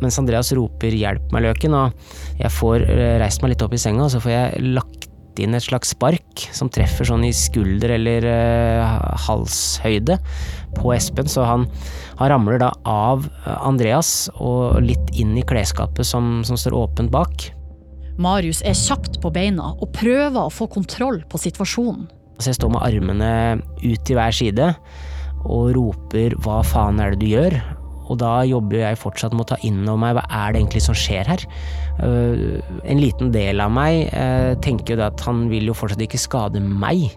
Mens 0.00 0.18
Andreas 0.20 0.52
roper 0.56 0.92
'hjelp 0.92 1.32
meg, 1.32 1.44
løken', 1.44 1.76
og 1.76 2.40
jeg 2.40 2.52
får 2.52 2.84
eh, 2.84 3.16
reist 3.20 3.42
meg 3.42 3.54
litt 3.54 3.64
opp 3.64 3.76
i 3.76 3.80
senga, 3.80 4.04
og 4.06 4.12
så 4.12 4.20
får 4.20 4.32
jeg 4.32 4.64
lagt 4.76 5.05
inn 5.42 5.56
et 5.56 5.64
slags 5.64 5.92
spark 5.94 6.46
som 6.56 6.70
treffer 6.72 7.08
sånn 7.08 7.24
i 7.26 7.32
skulder 7.34 7.96
eller 7.96 8.26
uh, 8.26 8.96
halshøyde 9.26 10.18
på 10.76 10.92
Espen, 10.96 11.28
så 11.30 11.46
han, 11.46 11.66
han, 12.18 12.30
ramler 12.32 12.60
da 12.60 12.72
av 12.88 13.26
Andreas 13.56 14.28
og 14.36 14.80
litt 14.84 15.14
inn 15.16 15.36
i 15.38 15.44
klesskapet 15.46 16.06
som, 16.06 16.40
som 16.46 16.58
står 16.60 16.76
åpent 16.76 17.12
bak. 17.14 17.48
Marius 18.20 18.62
er 18.64 18.76
kjapt 18.76 19.20
på 19.20 19.32
beina 19.32 19.74
og 19.74 19.92
prøver 19.96 20.40
å 20.46 20.52
få 20.52 20.68
kontroll 20.72 21.20
på 21.28 21.40
situasjonen. 21.40 22.06
Så 22.40 22.50
jeg 22.50 22.58
står 22.58 22.72
med 22.72 22.84
armene 22.84 23.30
ut 23.80 24.02
til 24.04 24.16
hver 24.18 24.34
side 24.36 24.72
og 25.46 25.72
roper 25.76 26.34
'hva 26.36 26.62
faen 26.66 27.00
er 27.00 27.14
det 27.14 27.20
du 27.24 27.28
gjør'? 27.30 27.75
Og 28.06 28.20
da 28.22 28.40
jobber 28.46 28.82
jeg 28.82 29.00
fortsatt 29.00 29.34
med 29.34 29.46
å 29.46 29.50
ta 29.54 29.60
inn 29.66 29.82
over 29.84 30.00
meg 30.02 30.16
hva 30.18 30.24
er 30.30 30.54
det 30.54 30.62
egentlig 30.62 30.84
som 30.86 30.96
skjer 30.96 31.30
her. 31.32 31.44
Uh, 32.00 32.58
en 32.84 33.02
liten 33.02 33.32
del 33.34 33.62
av 33.62 33.72
meg 33.72 34.06
uh, 34.12 34.54
tenker 34.64 34.96
jo 34.96 35.06
at 35.06 35.22
han 35.26 35.46
vil 35.52 35.70
jo 35.70 35.76
fortsatt 35.76 36.04
ikke 36.06 36.20
skade 36.20 36.62
meg. 36.62 37.08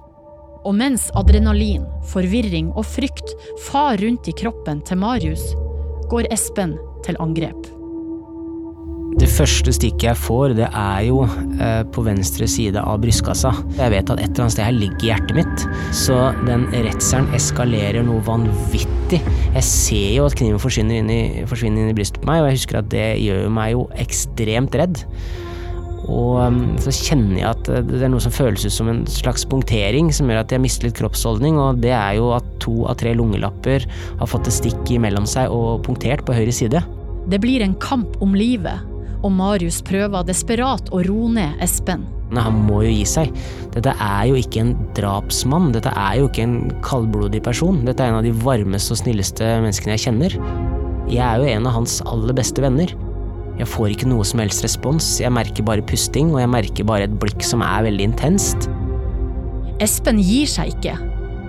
Og 0.68 0.76
mens 0.76 1.08
adrenalin, 1.16 1.86
forvirring 2.12 2.74
og 2.76 2.88
frykt 2.90 3.36
far 3.70 4.00
rundt 4.02 4.28
i 4.28 4.36
kroppen 4.36 4.84
til 4.88 5.00
Marius, 5.00 5.52
går 6.12 6.28
Espen 6.34 6.76
til 7.06 7.20
angrep. 7.24 7.79
Det 9.18 9.28
første 9.32 9.74
stikket 9.74 10.06
jeg 10.06 10.20
får, 10.22 10.54
det 10.60 10.68
er 10.68 11.02
jo 11.08 11.24
eh, 11.26 11.82
på 11.96 12.04
venstre 12.06 12.46
side 12.50 12.78
av 12.78 13.02
brystkassa. 13.02 13.52
Jeg 13.80 13.94
vet 13.96 14.12
at 14.14 14.22
et 14.22 14.30
eller 14.30 14.46
annet 14.46 14.54
sted 14.54 14.68
her 14.68 14.76
ligger 14.76 15.08
hjertet 15.10 15.36
mitt, 15.40 15.66
så 15.98 16.18
den 16.46 16.68
redselen 16.72 17.30
eskalerer 17.36 18.06
noe 18.06 18.22
vanvittig. 18.28 19.22
Jeg 19.56 19.66
ser 19.66 20.16
jo 20.20 20.28
at 20.30 20.38
kniven 20.38 20.62
forsvinner 20.62 21.02
inn, 21.02 21.10
i, 21.10 21.22
forsvinner 21.50 21.84
inn 21.84 21.94
i 21.94 21.98
brystet 21.98 22.22
på 22.22 22.30
meg, 22.30 22.44
og 22.44 22.52
jeg 22.52 22.60
husker 22.62 22.82
at 22.84 22.92
det 22.94 23.08
gjør 23.24 23.50
meg 23.56 23.74
jo 23.74 23.86
ekstremt 24.06 24.78
redd. 24.78 25.02
Og 26.10 26.40
um, 26.42 26.62
så 26.82 26.94
kjenner 26.94 27.38
jeg 27.38 27.48
at 27.50 27.72
det 27.90 28.00
er 28.02 28.12
noe 28.12 28.24
som 28.24 28.34
føles 28.34 28.64
ut 28.66 28.74
som 28.74 28.90
en 28.90 29.04
slags 29.10 29.44
punktering, 29.50 30.14
som 30.16 30.30
gjør 30.30 30.44
at 30.44 30.54
jeg 30.54 30.64
mister 30.64 30.88
litt 30.88 30.98
kroppsholdning, 30.98 31.58
og 31.62 31.82
det 31.84 31.94
er 31.94 32.16
jo 32.18 32.32
at 32.38 32.46
to 32.64 32.86
av 32.90 32.98
tre 33.02 33.14
lungelapper 33.18 33.86
har 34.22 34.30
fått 34.30 34.50
et 34.50 34.58
stikk 34.62 34.96
imellom 34.96 35.28
seg 35.30 35.54
og 35.54 35.84
punktert 35.86 36.26
på 36.26 36.38
høyre 36.38 36.56
side. 36.56 36.82
Det 37.30 37.42
blir 37.44 37.62
en 37.62 37.76
kamp 37.84 38.16
om 38.26 38.34
livet, 38.38 38.82
og 39.24 39.34
Marius 39.36 39.82
prøver 39.86 40.26
desperat 40.28 40.90
å 40.96 41.02
roe 41.06 41.30
ned 41.36 41.62
Espen. 41.64 42.06
Nei, 42.30 42.44
han 42.46 42.60
må 42.68 42.84
jo 42.86 42.92
gi 42.94 43.06
seg. 43.10 43.32
Dette 43.74 43.96
er 44.06 44.28
jo 44.30 44.38
ikke 44.38 44.62
en 44.62 44.74
drapsmann. 44.98 45.72
Dette 45.74 45.92
er 45.98 46.20
jo 46.20 46.28
ikke 46.30 46.46
en 46.46 46.58
kaldblodig 46.86 47.42
person. 47.46 47.82
Dette 47.88 48.06
er 48.06 48.14
en 48.14 48.20
av 48.20 48.28
de 48.28 48.34
varmeste 48.46 48.94
og 48.94 49.02
snilleste 49.02 49.48
menneskene 49.64 49.96
jeg 49.96 50.06
kjenner. 50.06 50.36
Jeg 51.10 51.24
er 51.26 51.42
jo 51.42 51.50
en 51.56 51.70
av 51.70 51.80
hans 51.80 51.98
aller 52.06 52.36
beste 52.38 52.62
venner. 52.62 52.94
Jeg 53.60 53.68
får 53.68 53.96
ikke 53.96 54.12
noe 54.12 54.28
som 54.28 54.44
helst 54.44 54.64
respons. 54.64 55.08
Jeg 55.20 55.34
merker 55.36 55.66
bare 55.68 55.84
pusting, 55.84 56.30
og 56.36 56.44
jeg 56.44 56.54
merker 56.54 56.88
bare 56.88 57.10
et 57.10 57.18
blikk 57.20 57.42
som 57.44 57.66
er 57.66 57.88
veldig 57.90 58.12
intenst. 58.12 58.70
Espen 59.84 60.22
gir 60.22 60.48
seg 60.48 60.76
ikke, 60.76 60.94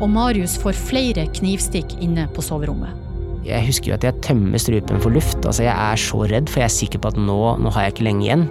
og 0.01 0.09
Marius 0.11 0.57
får 0.63 0.81
flere 0.89 1.29
knivstikk 1.37 1.99
inne 2.03 2.25
på 2.35 2.43
soverommet. 2.47 3.10
Jeg 3.47 3.65
husker 3.65 3.97
at 3.97 4.05
jeg 4.05 4.21
tømmer 4.27 4.61
strupen 4.61 5.01
for 5.01 5.15
luft. 5.15 5.41
Altså, 5.45 5.65
jeg 5.65 5.73
er 5.73 6.01
så 6.01 6.25
redd, 6.29 6.51
for 6.53 6.61
jeg 6.63 6.69
er 6.69 6.77
sikker 6.77 7.03
på 7.03 7.13
at 7.13 7.19
nå, 7.21 7.41
nå 7.63 7.73
har 7.75 7.87
jeg 7.87 7.97
ikke 7.97 8.07
lenge 8.11 8.27
igjen. 8.27 8.47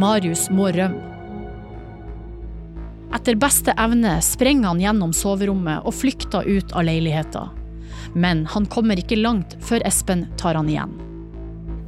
Marius 0.00 0.48
må 0.54 0.70
rømme. 0.74 1.06
Etter 3.10 3.34
beste 3.42 3.74
evne 3.74 4.20
sprenger 4.22 4.70
han 4.70 4.80
gjennom 4.80 5.12
soverommet 5.16 5.82
og 5.82 5.96
flykter 5.98 6.46
ut 6.46 6.70
av 6.78 6.86
leiligheten. 6.86 7.56
Men 8.14 8.44
han 8.52 8.68
kommer 8.70 8.98
ikke 9.02 9.18
langt 9.18 9.56
før 9.66 9.82
Espen 9.86 10.28
tar 10.38 10.58
han 10.58 10.70
igjen. 10.70 10.92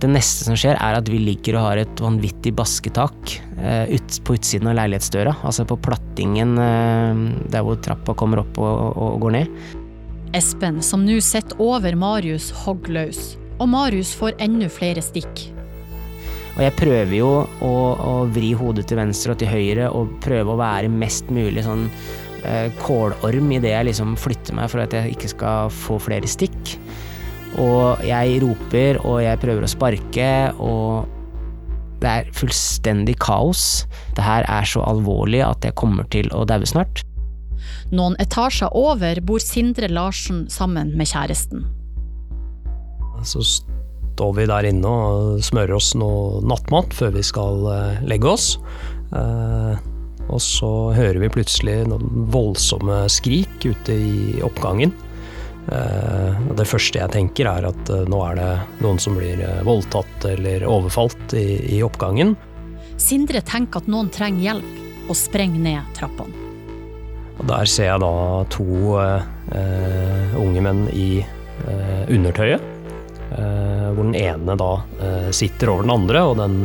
Det 0.02 0.11
neste 0.11 0.49
som 0.49 0.56
skjer, 0.59 0.75
er 0.82 0.97
at 0.99 1.06
vi 1.06 1.21
ligger 1.23 1.61
og 1.61 1.68
har 1.68 1.80
et 1.85 2.00
vanvittig 2.02 2.50
basketak 2.59 3.37
eh, 3.62 3.92
ut, 3.94 4.16
på 4.26 4.35
utsiden 4.35 4.73
av 4.73 4.75
leilighetsdøra. 4.80 5.37
Altså 5.47 5.62
på 5.68 5.78
plattingen 5.78 6.56
eh, 6.59 7.23
der 7.54 7.62
hvor 7.62 7.78
trappa 7.78 8.16
kommer 8.18 8.42
opp 8.42 8.59
og, 8.59 8.99
og 8.99 9.23
går 9.23 9.37
ned. 9.38 9.54
Espen, 10.36 10.80
som 10.82 11.04
nå 11.04 11.18
sitter 11.20 11.58
over 11.60 11.96
Marius, 11.98 12.50
hogger 12.64 12.96
løs. 12.96 13.20
Og 13.60 13.68
Marius 13.68 14.14
får 14.16 14.38
enda 14.42 14.68
flere 14.72 15.02
stikk. 15.04 15.46
Og 16.56 16.60
jeg 16.64 16.74
prøver 16.76 17.14
jo 17.16 17.30
å, 17.64 17.72
å 17.96 18.14
vri 18.32 18.52
hodet 18.56 18.84
til 18.88 19.00
venstre 19.00 19.32
og 19.32 19.40
til 19.40 19.48
høyre 19.52 19.88
og 19.92 20.16
prøve 20.24 20.52
å 20.52 20.60
være 20.60 20.90
mest 20.92 21.30
mulig 21.32 21.64
sånn 21.64 21.86
eh, 22.44 22.68
kålorm 22.82 23.54
idet 23.56 23.72
jeg 23.72 23.88
liksom 23.88 24.16
flytter 24.20 24.58
meg 24.58 24.72
for 24.72 24.84
at 24.84 24.96
jeg 24.96 25.14
ikke 25.14 25.32
skal 25.32 25.72
få 25.72 26.00
flere 26.02 26.28
stikk. 26.28 26.76
Og 27.60 28.00
jeg 28.08 28.40
roper, 28.44 29.00
og 29.04 29.20
jeg 29.24 29.40
prøver 29.40 29.64
å 29.64 29.72
sparke, 29.72 30.32
og 30.56 32.00
det 32.02 32.10
er 32.10 32.34
fullstendig 32.36 33.18
kaos. 33.22 33.84
Det 34.16 34.24
her 34.24 34.48
er 34.48 34.68
så 34.68 34.84
alvorlig 34.88 35.44
at 35.44 35.64
jeg 35.68 35.76
kommer 35.78 36.08
til 36.12 36.32
å 36.36 36.46
daue 36.48 36.68
snart. 36.68 37.04
Noen 37.92 38.16
etasjer 38.22 38.72
over 38.72 39.20
bor 39.20 39.42
Sindre 39.42 39.88
Larsen 39.92 40.46
sammen 40.49 40.94
med 40.96 41.11
kjæresten. 41.11 41.66
Så 43.22 43.44
står 43.44 44.32
vi 44.38 44.49
der 44.49 44.68
inne 44.70 44.88
og 44.88 45.42
smører 45.44 45.76
oss 45.76 45.92
noe 45.99 46.40
nattmat 46.49 46.96
før 46.96 47.12
vi 47.18 47.25
skal 47.26 47.68
eh, 47.68 48.02
legge 48.08 48.32
oss. 48.32 48.56
Eh, 49.12 49.75
og 50.32 50.40
så 50.40 50.72
hører 50.96 51.20
vi 51.20 51.32
plutselig 51.34 51.82
noen 51.90 52.28
voldsomme 52.32 53.04
skrik 53.12 53.66
ute 53.68 53.94
i 53.94 54.40
oppgangen. 54.44 54.94
Eh, 55.68 56.42
det 56.56 56.68
første 56.68 57.02
jeg 57.02 57.12
tenker 57.12 57.50
er 57.50 57.68
at 57.68 57.92
nå 58.08 58.22
er 58.30 58.40
det 58.40 58.52
noen 58.80 59.02
som 59.02 59.20
blir 59.20 59.44
voldtatt 59.68 60.30
eller 60.32 60.64
overfalt 60.64 61.37
i, 61.37 61.76
i 61.76 61.82
oppgangen. 61.84 62.38
Sindre 62.96 63.44
tenker 63.44 63.84
at 63.84 63.92
noen 63.92 64.08
trenger 64.14 64.49
hjelp, 64.49 64.78
og 65.11 65.18
sprenger 65.18 65.61
ned 65.61 65.99
trappene. 65.99 66.41
Og 67.38 67.46
der 67.48 67.68
ser 67.70 67.90
jeg 67.90 68.02
da 68.02 68.12
to 68.52 68.98
eh, 69.00 70.36
unge 70.38 70.62
menn 70.64 70.84
i 70.92 71.22
eh, 71.22 72.04
undertøyet. 72.12 72.68
Eh, 73.32 73.88
hvor 73.92 74.04
den 74.04 74.16
ene 74.18 74.56
da 74.60 74.72
sitter 75.32 75.72
over 75.72 75.86
den 75.86 75.94
andre, 75.94 76.22
og 76.28 76.38
den 76.40 76.56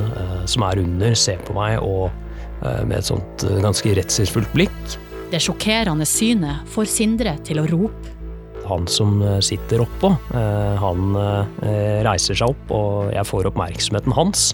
som 0.48 0.64
er 0.68 0.82
under 0.82 1.16
ser 1.16 1.40
på 1.48 1.56
meg 1.56 1.78
og 1.84 2.10
med 2.90 2.96
et 2.98 3.08
sånt 3.08 3.44
ganske 3.62 3.92
redselsfullt 4.00 4.50
blikk. 4.56 4.96
Det 5.32 5.40
sjokkerende 5.44 6.08
synet 6.10 6.68
får 6.74 6.90
Sindre 6.90 7.36
til 7.46 7.62
å 7.62 7.68
rope 7.70 8.18
han 8.68 8.88
som 8.88 9.22
eh, 9.22 9.40
sitter 9.40 9.82
oppå, 9.84 10.12
eh, 10.34 10.76
han 10.82 11.16
eh, 11.16 12.04
reiser 12.06 12.38
seg 12.38 12.54
opp, 12.54 12.74
og 12.74 13.14
jeg 13.16 13.28
får 13.28 13.50
oppmerksomheten 13.52 14.16
hans. 14.18 14.52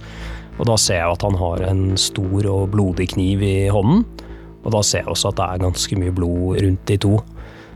Og 0.60 0.67
da 0.70 0.77
ser 0.77 1.01
jeg 1.01 1.15
at 1.15 1.25
han 1.25 1.38
har 1.39 1.65
en 1.65 1.84
stor 2.00 2.50
og 2.50 2.67
blodig 2.75 3.10
kniv 3.15 3.41
i 3.46 3.58
hånden. 3.74 4.05
Og 4.63 4.74
da 4.75 4.82
ser 4.86 5.03
jeg 5.03 5.13
også 5.13 5.34
at 5.34 5.39
det 5.39 5.48
er 5.48 5.63
ganske 5.65 6.00
mye 6.00 6.15
blod 6.15 6.60
rundt 6.63 6.86
de 6.89 7.00
to. 7.05 7.17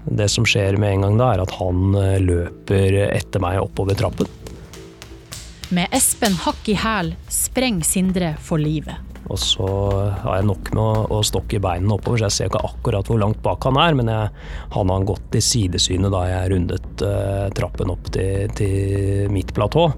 Det 0.07 0.29
som 0.31 0.47
skjer 0.47 0.79
med 0.79 0.95
en 0.95 1.07
gang 1.07 1.19
da, 1.19 1.33
er 1.33 1.43
at 1.43 1.55
han 1.59 1.97
løper 2.23 3.01
etter 3.09 3.43
meg 3.43 3.59
oppover 3.59 3.97
trappen. 3.99 4.29
Med 5.75 5.91
Espen 5.91 6.37
hakk 6.45 6.69
i 6.71 6.77
hæl 6.79 7.11
sprenger 7.27 7.83
Sindre 7.83 8.31
for 8.39 8.61
livet. 8.61 8.95
Og 9.27 9.39
så 9.41 9.67
har 10.23 10.37
jeg 10.37 10.47
nok 10.47 10.69
med 10.77 11.11
å, 11.11 11.19
stokke 11.27 11.59
beina 11.59 11.97
oppover, 11.97 12.21
så 12.21 12.29
jeg 12.29 12.35
ser 12.35 12.51
ikke 12.51 12.63
akkurat 12.69 13.09
hvor 13.11 13.19
langt 13.19 13.41
bak 13.43 13.67
han 13.67 13.79
er. 13.81 13.97
Men 13.99 14.11
jeg, 14.11 14.29
han 14.77 14.93
har 14.93 15.07
gått 15.09 15.35
i 15.35 15.43
sidesynet 15.43 16.13
da 16.13 16.23
jeg 16.29 16.53
rundet 16.53 17.03
uh, 17.03 17.47
trappen 17.57 17.91
opp 17.91 18.07
til, 18.15 18.47
til, 18.55 19.27
mitt 19.33 19.51
platå. 19.57 19.89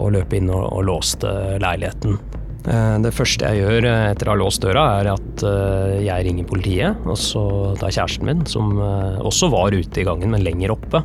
Og 0.00 0.14
løp 0.14 0.32
inn 0.38 0.48
og, 0.48 0.64
og 0.70 0.86
låste 0.88 1.28
leiligheten. 1.60 2.16
Uh, 2.62 2.94
det 3.02 3.10
første 3.10 3.48
jeg 3.48 3.58
gjør 3.58 3.86
eh, 3.90 4.04
etter 4.12 4.28
å 4.28 4.36
ha 4.36 4.38
låst 4.38 4.62
døra, 4.62 4.84
er 5.00 5.08
at 5.16 5.42
uh, 5.42 5.96
jeg 5.98 6.26
ringer 6.28 6.46
politiet. 6.46 7.00
Og 7.10 7.18
så 7.18 7.42
tar 7.80 7.94
kjæresten 7.94 8.28
min, 8.28 8.44
som 8.46 8.76
også 8.78 9.50
var 9.52 9.74
ute 9.74 10.02
i 10.02 10.06
gangen, 10.06 10.30
men 10.34 10.44
lenger 10.46 10.76
oppe. 10.76 11.02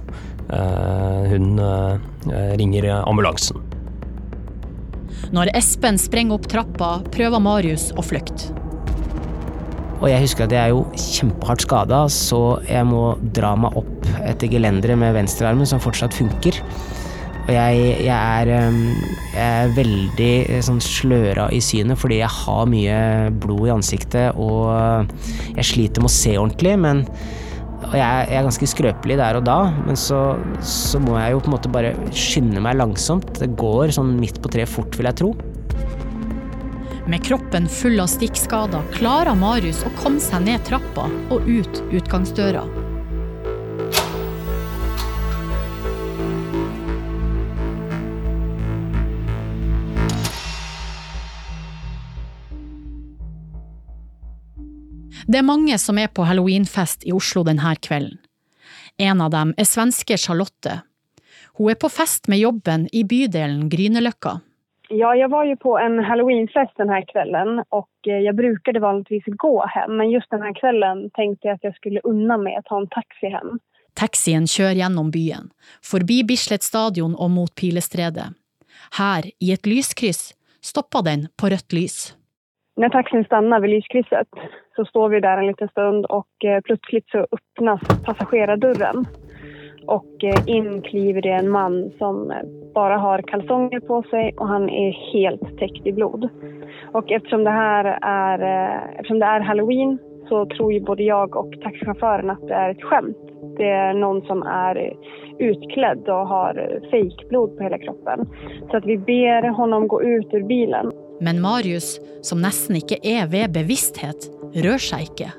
hun 0.48 1.60
ringer 2.56 2.86
ambulansen. 3.02 3.60
Når 5.36 5.52
Espen 5.58 5.98
sprenger 6.00 6.38
opp 6.38 6.48
trappa, 6.48 6.92
prøver 7.12 7.42
Marius 7.44 7.90
å 8.00 8.06
flykte. 8.06 8.54
Og 9.98 10.08
jeg 10.12 10.22
husker 10.24 10.46
at 10.46 10.54
jeg 10.54 10.62
er 10.62 10.76
jo 10.76 10.86
kjempehardt 10.94 11.66
skada, 11.66 12.04
så 12.14 12.60
jeg 12.68 12.86
må 12.88 13.18
dra 13.36 13.56
meg 13.60 13.76
opp 13.82 14.08
etter 14.22 14.52
gelenderet 14.52 15.00
med 15.02 15.16
venstrearmen, 15.18 15.68
som 15.68 15.82
fortsatt 15.84 16.16
funker. 16.16 16.62
Og 17.48 17.54
jeg, 17.56 17.84
jeg, 18.04 18.12
er, 18.12 18.50
jeg 19.32 19.42
er, 19.48 19.74
veldig 19.78 20.32
eh, 20.52 20.62
sånn 20.68 20.82
sløra 20.84 21.48
i 21.56 21.62
synet 21.64 22.00
fordi 22.00 22.20
jeg 22.20 22.32
har 22.42 22.68
mye 22.68 23.02
blod 23.40 23.70
i 23.70 23.72
ansiktet 23.72 24.36
og 24.36 24.68
jeg 25.56 25.68
sliter 25.70 26.04
med 26.04 26.12
å 26.12 26.18
se 26.18 26.34
ordentlig, 26.36 26.76
men 26.84 27.06
og 27.78 27.94
jeg, 27.94 28.02
jeg, 28.02 28.36
er 28.36 28.48
ganske 28.48 28.68
skrøpelig 28.68 29.18
der 29.20 29.38
og 29.38 29.46
da, 29.48 29.58
men 29.86 30.00
så, 30.00 30.22
så, 30.66 31.00
må 31.00 31.16
jeg 31.20 31.36
jo 31.36 31.44
på 31.44 31.52
en 31.52 31.56
måte 31.56 31.72
bare 31.72 31.94
skynde 32.10 32.64
meg 32.64 32.80
langsomt. 32.80 33.30
Det 33.38 33.52
går 33.60 33.94
sånn 33.96 34.16
midt 34.20 34.42
på 34.44 34.52
treet 34.52 34.72
fort, 34.72 34.98
vil 34.98 35.08
jeg 35.08 35.20
tro. 35.22 35.30
Med 37.08 37.24
kroppen 37.24 37.70
full 37.72 38.02
av 38.04 38.10
stikkskader 38.12 38.90
klarer 38.98 39.38
Marius 39.40 39.86
å 39.88 39.94
komme 40.02 40.20
seg 40.20 40.44
ned 40.50 40.66
trappa 40.68 41.06
og 41.32 41.48
ut 41.48 41.80
utgangsdøra. 41.96 42.66
Det 55.28 55.42
er 55.42 55.44
mange 55.44 55.76
som 55.76 55.98
er 56.00 56.08
på 56.08 56.24
halloweenfest 56.24 57.02
i 57.04 57.12
Oslo 57.12 57.42
denne 57.44 57.74
kvelden. 57.84 58.16
En 58.98 59.20
av 59.22 59.34
dem 59.34 59.52
er 59.60 59.68
svenske 59.68 60.16
Charlotte. 60.18 60.80
Hun 61.60 61.74
er 61.74 61.76
på 61.82 61.90
fest 61.92 62.30
med 62.32 62.40
jobben 62.40 62.86
i 62.96 63.04
bydelen 63.04 63.68
Grünerløkka. 63.70 64.38
Ja, 64.88 65.12
jeg 65.20 65.28
var 65.34 65.44
jo 65.50 65.58
på 65.60 65.74
en 65.82 66.00
halloweenfest 66.00 66.80
denne 66.80 67.02
kvelden, 67.10 67.60
og 67.76 68.08
eh, 68.08 68.22
jeg 68.24 68.38
brukte 68.38 68.80
vanligvis 68.80 69.28
gå 69.36 69.52
hjem, 69.74 69.98
men 70.00 70.14
just 70.14 70.32
denne 70.32 70.54
kvelden 70.56 71.10
tenkte 71.18 71.50
jeg 71.50 71.60
at 71.60 71.68
jeg 71.68 71.76
skulle 71.76 72.04
unna 72.08 72.38
meg 72.40 72.62
å 72.62 72.64
ta 72.70 72.80
en 72.80 72.88
taxi 72.96 73.34
hjem. 73.34 73.58
Taxien 74.00 74.48
kjører 74.48 74.80
gjennom 74.80 75.12
byen, 75.12 75.52
forbi 75.84 76.22
Bislett 76.30 76.64
stadion 76.64 77.18
og 77.20 77.34
mot 77.36 77.52
Pilestredet. 77.60 78.30
Her, 78.96 79.28
i 79.44 79.52
et 79.52 79.68
lyskryss, 79.68 80.32
stopper 80.64 81.04
den 81.04 81.28
på 81.36 81.52
rødt 81.52 81.76
lys. 81.76 82.00
Når 82.78 82.90
taxin 82.94 83.26
stannar 83.26 83.60
ved 83.60 83.74
lyskrysset 83.74 84.28
så 84.76 84.86
står 84.86 85.10
vi 85.10 85.20
der 85.26 85.42
en 85.42 85.48
liten 85.48 85.70
stund 85.70 86.06
og 86.10 86.28
plötsligt 86.40 86.66
plutselig 86.66 87.04
så 87.12 87.26
öppnas 87.32 87.82
passagerardörren. 88.06 89.06
och 89.88 90.24
eh, 90.24 90.44
in 90.46 90.82
kliver 90.82 91.22
det 91.22 91.30
en 91.32 91.50
man 91.50 91.92
som 91.98 92.32
eh, 92.32 92.38
bara 92.74 92.98
har 92.98 93.22
kalsonger 93.22 93.80
på 93.80 94.04
sig 94.04 94.34
och 94.38 94.48
han 94.48 94.70
är 94.70 94.92
helt 95.14 95.58
täckt 95.58 95.88
i 95.88 95.94
blod. 95.94 96.30
Och 96.92 97.12
eftersom 97.12 97.44
det 97.44 97.50
här 97.50 98.00
är, 98.02 98.40
eh, 98.40 99.00
eftersom 99.00 99.20
det 99.20 99.26
är 99.26 99.40
halloween 99.40 99.98
så 100.30 100.46
tror 100.46 100.74
ju 100.74 100.80
både 100.80 101.04
jag 101.04 101.36
och 101.36 101.54
taxichauffören 101.64 102.30
att 102.30 102.48
det 102.48 102.54
är 102.54 102.70
ett 102.70 102.84
skämt. 102.84 103.18
Det 103.58 103.70
är 103.70 103.94
någon 103.94 104.22
som 104.22 104.44
är 104.44 104.94
utklädd 105.40 106.10
och 106.10 106.28
har 106.28 106.80
fejkblod 106.92 107.58
på 107.58 107.64
hela 107.64 107.78
kroppen. 107.78 108.26
Så 108.72 108.78
att 108.78 108.86
vi 108.86 108.98
ber 108.98 109.50
honom 109.50 109.88
gå 109.88 110.04
ut 110.04 110.34
ur 110.34 110.44
bilen. 110.44 110.92
Men 111.22 111.42
Marius, 111.42 111.98
som 112.22 112.42
nesten 112.42 112.78
ikke 112.80 113.00
er 113.04 113.28
ved 113.32 113.54
bevissthet, 113.56 114.30
rør 114.56 114.82
seg 114.82 115.10
ikke. 115.10 115.32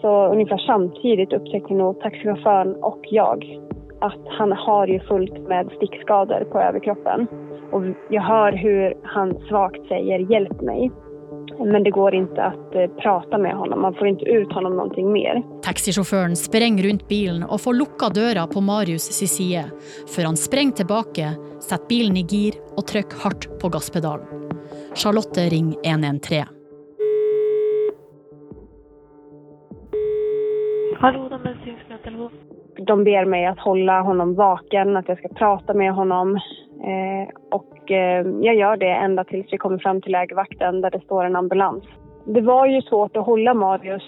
Så 0.00 0.26
ungefär 0.32 0.58
samtidigt 0.58 1.32
upptäckte 1.32 1.74
nog 1.74 2.00
taxichauffören 2.00 2.74
och 2.82 3.04
jag 3.10 3.44
att 4.00 4.24
han 4.38 4.52
har 4.52 4.86
ju 4.86 5.00
fullt 5.00 5.48
med 5.48 5.70
stickskador 5.76 6.44
på 6.52 6.60
överkroppen. 6.60 7.26
Och 7.72 7.82
jag 8.10 8.22
hör 8.22 8.52
hur 8.52 8.94
han 9.02 9.38
svagt 9.48 9.88
säger 9.88 10.18
hjälp 10.18 10.60
mig. 10.60 10.90
Men 11.58 11.84
det 11.84 11.90
går 11.90 12.14
ikke 12.14 12.42
att 12.42 12.72
prate 12.72 12.88
prata 13.02 13.38
med 13.38 13.56
honom, 13.56 13.80
man 13.80 13.94
får 13.94 14.08
ikke 14.08 14.24
ut 14.24 14.52
honom 14.52 14.76
någonting 14.76 15.12
mer. 15.12 15.42
Taxisjåføren 15.62 16.36
sprenger 16.36 16.84
rundt 16.84 17.08
bilen 17.08 17.42
og 17.42 17.60
får 17.60 17.74
lukka 17.74 18.08
døra 18.08 18.46
på 18.46 18.60
Marius' 18.60 19.12
si 19.12 19.26
side, 19.26 19.64
før 20.08 20.24
han 20.30 20.36
sprenger 20.36 20.82
tilbake, 20.82 21.32
setter 21.60 21.88
bilen 21.88 22.16
i 22.16 22.26
gir 22.28 22.60
og 22.76 22.84
trykker 22.90 23.24
hardt 23.24 23.48
på 23.60 23.72
gasspedalen. 23.72 24.35
Charlotte 24.96 25.48
ring 25.50 25.76
113. 25.84 26.48
Hallå, 30.98 31.28
de 31.28 31.42
medicinska 31.42 32.10
med. 32.10 32.30
De 32.86 33.04
ber 33.04 33.28
meg 33.28 33.44
å 33.50 33.54
holde 33.60 33.96
honom 34.06 34.32
vaken, 34.38 34.96
at 34.96 35.08
jeg 35.12 35.20
skal 35.20 35.34
prate 35.36 35.74
med 35.76 35.92
honom. 35.94 36.36
Eh, 36.80 37.28
och 37.50 37.90
eh, 37.90 38.26
jag 38.40 38.56
gör 38.56 38.76
det 38.76 38.90
enda 38.90 39.24
til 39.24 39.44
vi 39.50 39.58
kommer 39.58 39.78
fram 39.78 40.00
til 40.02 40.12
legevakten, 40.12 40.80
der 40.80 40.90
det 40.90 41.04
står 41.04 41.24
en 41.24 41.36
ambulans. 41.36 41.84
Det 42.26 42.40
var 42.40 42.66
jo 42.66 42.80
svårt 42.88 43.16
å 43.16 43.26
holde 43.26 43.54
Marius 43.54 44.06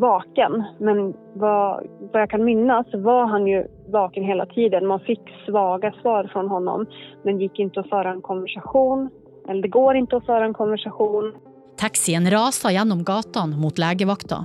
vaken, 0.00 0.62
men 0.78 1.10
hva 1.42 1.80
jeg 2.12 2.22
jag 2.22 2.30
kan 2.30 2.44
minnes, 2.44 2.94
var 2.94 3.26
han 3.26 3.46
jo 3.46 3.64
vaken 3.90 4.24
hele 4.24 4.46
tiden. 4.54 4.86
Man 4.86 5.02
fikk 5.02 5.26
svaga 5.46 5.90
svar 6.02 6.30
fra 6.32 6.46
honom, 6.46 6.86
men 7.24 7.42
gikk 7.42 7.58
ikke 7.58 7.82
å 7.82 7.90
føre 7.90 8.14
en 8.14 8.22
konversation. 8.22 9.08
Eller 9.50 9.66
det 9.66 9.72
går 9.74 9.98
ikke 9.98 10.20
å 10.20 10.26
føre 10.28 10.46
en 10.46 10.56
konversasjon. 10.56 11.32
Taxien 11.80 12.28
raser 12.30 12.74
gjennom 12.76 13.02
gatene 13.08 13.58
mot 13.58 13.78
legevakta. 13.80 14.44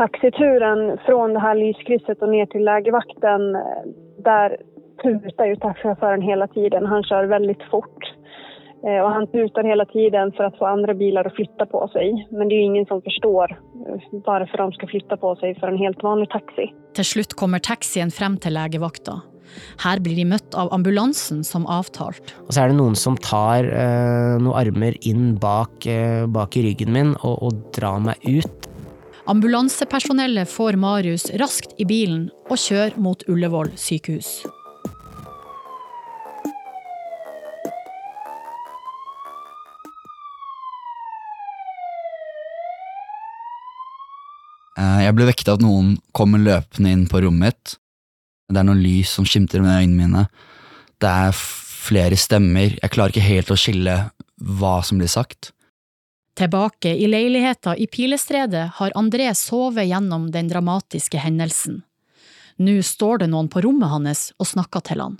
Taxituren 0.00 0.96
fra 1.04 1.28
det 1.30 1.42
her 1.44 1.58
lyskrysset 1.60 2.24
og 2.24 2.32
ned 2.32 2.50
til 2.50 2.64
legevakten, 2.66 3.52
der 4.26 4.56
puter 5.02 5.52
jo 5.52 5.60
taxisjåføren 5.62 6.24
hele 6.24 6.48
tiden. 6.56 6.88
Han 6.88 7.06
kjører 7.06 7.30
veldig 7.36 7.56
fort. 7.70 8.10
Og 8.82 9.08
han 9.14 9.28
puter 9.30 9.66
hele 9.68 9.84
tiden 9.92 10.32
for 10.34 10.48
å 10.48 10.54
få 10.58 10.66
andre 10.66 10.96
biler 10.98 11.28
å 11.28 11.34
flytte 11.36 11.68
på 11.70 11.84
seg. 11.92 12.24
Men 12.34 12.50
det 12.50 12.56
er 12.56 12.64
jo 12.64 12.70
ingen 12.72 12.88
som 12.90 13.02
forstår 13.04 13.54
hvorfor 14.26 14.58
de 14.58 14.78
skal 14.78 14.90
flytte 14.90 15.18
på 15.22 15.34
seg 15.42 15.60
for 15.60 15.70
en 15.70 15.78
helt 15.78 16.02
vanlig 16.02 16.32
taxi. 16.34 16.72
Til 16.98 17.06
slutt 17.06 17.36
kommer 17.38 17.62
taxien 17.62 18.10
frem 18.10 18.40
til 18.42 18.58
legevakta. 18.58 19.20
Her 19.82 20.02
blir 20.02 20.16
de 20.18 20.26
møtt 20.28 20.56
av 20.58 20.70
ambulansen 20.74 21.42
som 21.46 21.66
avtalt. 21.70 22.34
Og 22.46 22.52
så 22.54 22.64
er 22.64 22.72
det 22.72 22.78
noen 22.78 22.96
som 22.98 23.16
tar 23.20 23.68
eh, 23.68 24.38
noen 24.42 24.56
armer 24.58 24.98
inn 25.08 25.34
bak, 25.42 25.86
eh, 25.86 26.24
bak 26.30 26.56
i 26.56 26.66
ryggen 26.68 26.92
min 26.94 27.14
og, 27.22 27.36
og 27.42 27.62
drar 27.76 28.02
meg 28.04 28.22
ut. 28.28 28.68
Ambulansepersonellet 29.30 30.50
får 30.50 30.76
Marius 30.82 31.28
raskt 31.38 31.76
i 31.78 31.86
bilen 31.86 32.26
og 32.50 32.58
kjører 32.58 32.98
mot 32.98 33.22
Ullevål 33.30 33.70
sykehus. 33.78 34.40
Eh, 44.78 45.04
Jeg 45.06 45.14
ble 45.16 45.28
vekket 45.28 45.52
av 45.52 45.60
at 45.60 45.64
noen 45.66 45.94
kommer 46.16 46.42
løpende 46.42 46.92
inn 46.94 47.06
på 47.10 47.22
rommet 47.24 47.52
mitt. 47.52 47.76
Det 48.52 48.60
er 48.60 48.68
noe 48.68 48.78
lys 48.78 49.14
som 49.16 49.26
skimter 49.28 49.62
med 49.64 49.80
øynene 49.80 49.98
mine. 50.06 50.26
Det 51.00 51.08
er 51.08 51.32
flere 51.36 52.18
stemmer. 52.20 52.76
Jeg 52.76 52.92
klarer 52.92 53.14
ikke 53.14 53.26
helt 53.26 53.52
å 53.52 53.58
skille 53.58 53.96
hva 54.60 54.76
som 54.86 55.00
blir 55.00 55.10
sagt. 55.10 55.50
Tilbake 56.38 56.94
i 56.96 57.08
leiligheta 57.10 57.74
i 57.76 57.86
Pilestredet 57.92 58.68
har 58.78 58.94
André 58.96 59.28
sovet 59.36 59.88
gjennom 59.90 60.30
den 60.32 60.48
dramatiske 60.48 61.20
hendelsen. 61.20 61.82
Nå 62.62 62.78
står 62.84 63.24
det 63.24 63.28
noen 63.32 63.50
på 63.52 63.60
rommet 63.64 63.92
hans 63.92 64.30
og 64.38 64.48
snakker 64.48 64.84
til 64.86 65.02
han. 65.04 65.18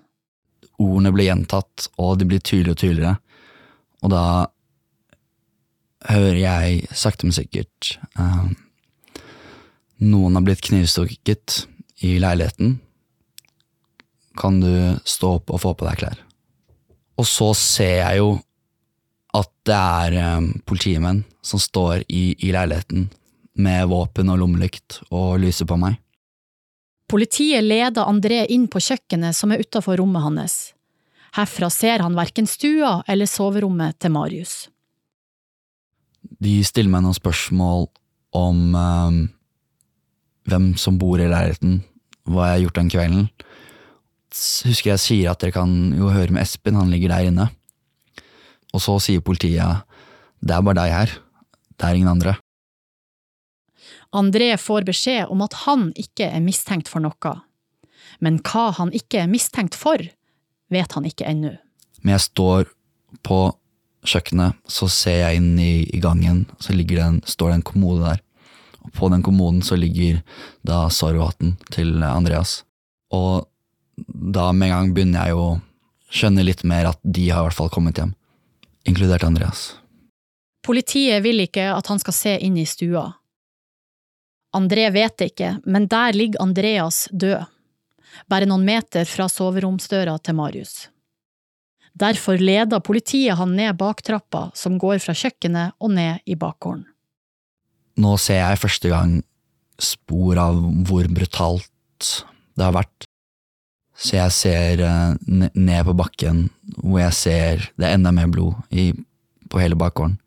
Ordene 0.80 1.12
blir 1.14 1.28
gjentatt, 1.28 1.88
og 2.00 2.16
de 2.20 2.28
blir 2.28 2.40
tydeligere 2.40 2.76
og 2.76 2.80
tydeligere. 2.80 3.16
Og 4.02 4.12
da 4.12 4.24
hører 6.10 6.40
jeg 6.40 6.96
sakte, 6.96 7.28
men 7.28 7.36
sikkert 7.36 7.96
eh, 8.18 8.46
Noen 10.02 10.34
har 10.34 10.42
blitt 10.42 10.64
knivstukket 10.66 11.60
i 12.02 12.16
leiligheten. 12.18 12.80
Kan 14.38 14.60
du 14.62 14.72
stå 15.04 15.36
opp 15.38 15.52
og 15.52 15.60
få 15.62 15.74
på 15.76 15.88
deg 15.88 16.00
klær? 16.00 16.20
Og 17.20 17.28
så 17.28 17.52
ser 17.58 17.98
jeg 18.00 18.22
jo 18.22 18.30
at 19.36 19.50
det 19.68 19.78
er 19.78 20.38
um, 20.38 20.48
politimenn 20.68 21.22
som 21.44 21.60
står 21.60 22.04
i, 22.08 22.32
i 22.38 22.52
leiligheten 22.54 23.08
med 23.62 23.88
våpen 23.90 24.30
og 24.32 24.40
lommelykt 24.40 25.00
og 25.10 25.40
lyser 25.42 25.68
på 25.68 25.78
meg. 25.80 25.98
Politiet 27.12 27.64
leder 27.64 28.08
André 28.08 28.46
inn 28.52 28.68
på 28.72 28.80
kjøkkenet 28.80 29.36
som 29.36 29.52
er 29.52 29.60
utafor 29.60 30.00
rommet 30.00 30.24
hans. 30.24 30.56
Herfra 31.36 31.68
ser 31.72 32.04
han 32.04 32.16
verken 32.16 32.48
stua 32.48 33.00
eller 33.08 33.28
soverommet 33.28 33.98
til 34.00 34.12
Marius. 34.14 34.54
De 36.42 36.58
stiller 36.64 36.92
meg 36.92 37.04
noen 37.04 37.16
spørsmål 37.16 37.88
om 38.36 38.60
um, 38.76 39.22
hvem 40.48 40.72
som 40.80 40.98
bor 41.00 41.20
i 41.20 41.28
leiligheten, 41.28 41.80
hva 42.28 42.48
jeg 42.48 42.56
har 42.56 42.62
gjort 42.66 42.80
den 42.80 42.92
kvelden. 42.92 43.26
Husker 44.32 44.94
jeg 44.94 45.02
sier 45.02 45.32
at 45.32 45.42
dere 45.42 45.54
kan 45.54 45.72
jo 45.96 46.12
høre 46.12 46.32
med 46.32 46.44
Espen, 46.44 46.78
han 46.78 46.92
ligger 46.92 47.12
der 47.12 47.28
inne. 47.28 47.48
Og 48.72 48.80
så 48.80 48.96
sier 49.02 49.24
politiet 49.24 49.84
det 50.42 50.56
er 50.56 50.64
bare 50.66 50.80
deg 50.80 50.90
her, 50.90 51.12
det 51.78 51.86
er 51.86 51.98
ingen 51.98 52.10
andre. 52.10 52.34
André 54.12 54.50
får 54.60 54.84
beskjed 54.88 55.30
om 55.32 55.44
at 55.44 55.54
han 55.64 55.90
ikke 55.96 56.26
er 56.28 56.42
mistenkt 56.44 56.90
for 56.90 57.04
noe. 57.04 57.34
Men 58.20 58.40
hva 58.44 58.70
han 58.76 58.92
ikke 58.96 59.22
er 59.22 59.30
mistenkt 59.30 59.76
for, 59.78 60.02
vet 60.72 60.96
han 60.96 61.06
ikke 61.08 61.28
ennå. 61.28 61.54
Men 62.02 62.16
jeg 62.16 62.26
står 62.26 62.72
på 63.24 63.38
kjøkkenet, 64.02 64.58
så 64.66 64.88
ser 64.90 65.22
jeg 65.22 65.38
inn 65.38 65.54
i, 65.62 65.86
i 65.94 66.02
gangen, 66.02 66.44
så 66.60 66.74
ligger 66.74 66.98
det 66.98 67.06
en, 67.06 67.22
står 67.28 67.52
det 67.52 67.58
en 67.60 67.66
kommode 67.70 68.02
der. 68.04 68.22
Og 68.82 68.90
på 68.96 69.08
den 69.12 69.22
kommoden 69.22 69.62
så 69.62 69.78
ligger 69.78 70.20
da 70.66 70.88
Zorro-hatten 70.90 71.54
til 71.70 72.02
Andreas. 72.02 72.62
Og 73.14 73.46
da 74.06 74.50
med 74.52 74.70
en 74.70 74.74
gang 74.74 74.92
begynner 74.94 75.26
jeg 75.26 75.36
jo 75.36 75.44
å 75.44 75.60
skjønne 76.12 76.44
litt 76.44 76.64
mer 76.68 76.90
at 76.92 77.00
de 77.02 77.28
har 77.30 77.42
i 77.42 77.48
hvert 77.48 77.58
fall 77.58 77.72
kommet 77.72 77.98
hjem. 77.98 78.14
Inkludert 78.88 79.24
Andreas. 79.24 79.72
Politiet 80.62 81.22
vil 81.24 81.42
ikke 81.42 81.70
at 81.74 81.88
han 81.90 82.00
skal 82.02 82.14
se 82.14 82.36
inn 82.44 82.58
i 82.60 82.66
stua. 82.68 83.08
André 84.54 84.88
vet 84.92 85.16
det 85.18 85.32
ikke, 85.32 85.56
men 85.64 85.88
der 85.90 86.14
ligger 86.14 86.42
Andreas 86.44 87.06
død. 87.10 87.48
Bare 88.28 88.46
noen 88.46 88.66
meter 88.66 89.08
fra 89.08 89.26
soveromsdøra 89.32 90.18
til 90.20 90.36
Marius. 90.36 90.74
Derfor 91.96 92.40
leder 92.40 92.80
politiet 92.84 93.36
han 93.36 93.56
ned 93.56 93.76
baktrappa 93.80 94.50
som 94.56 94.78
går 94.80 95.00
fra 95.04 95.14
kjøkkenet 95.16 95.76
og 95.80 95.92
ned 95.96 96.24
i 96.24 96.36
bakgården. 96.36 96.84
Nå 98.00 98.16
ser 98.20 98.40
jeg 98.40 98.60
første 98.62 98.92
gang 98.92 99.18
spor 99.82 100.38
av 100.40 100.60
hvor 100.88 101.08
brutalt 101.12 102.12
det 102.56 102.64
har 102.64 102.76
vært. 102.76 103.08
Så 104.02 104.16
jeg 104.16 104.34
ser 104.34 104.82
eh, 104.82 105.14
ned 105.54 105.86
på 105.86 105.94
bakken, 105.94 106.48
hvor 106.80 107.04
jeg 107.04 107.14
ser 107.18 107.68
det 107.78 107.86
er 107.86 107.96
enda 107.96 108.10
mer 108.14 108.30
blod 108.32 108.58
i, 108.74 108.90
på 109.50 109.62
hele 109.62 109.78
bakgården. 109.78 110.18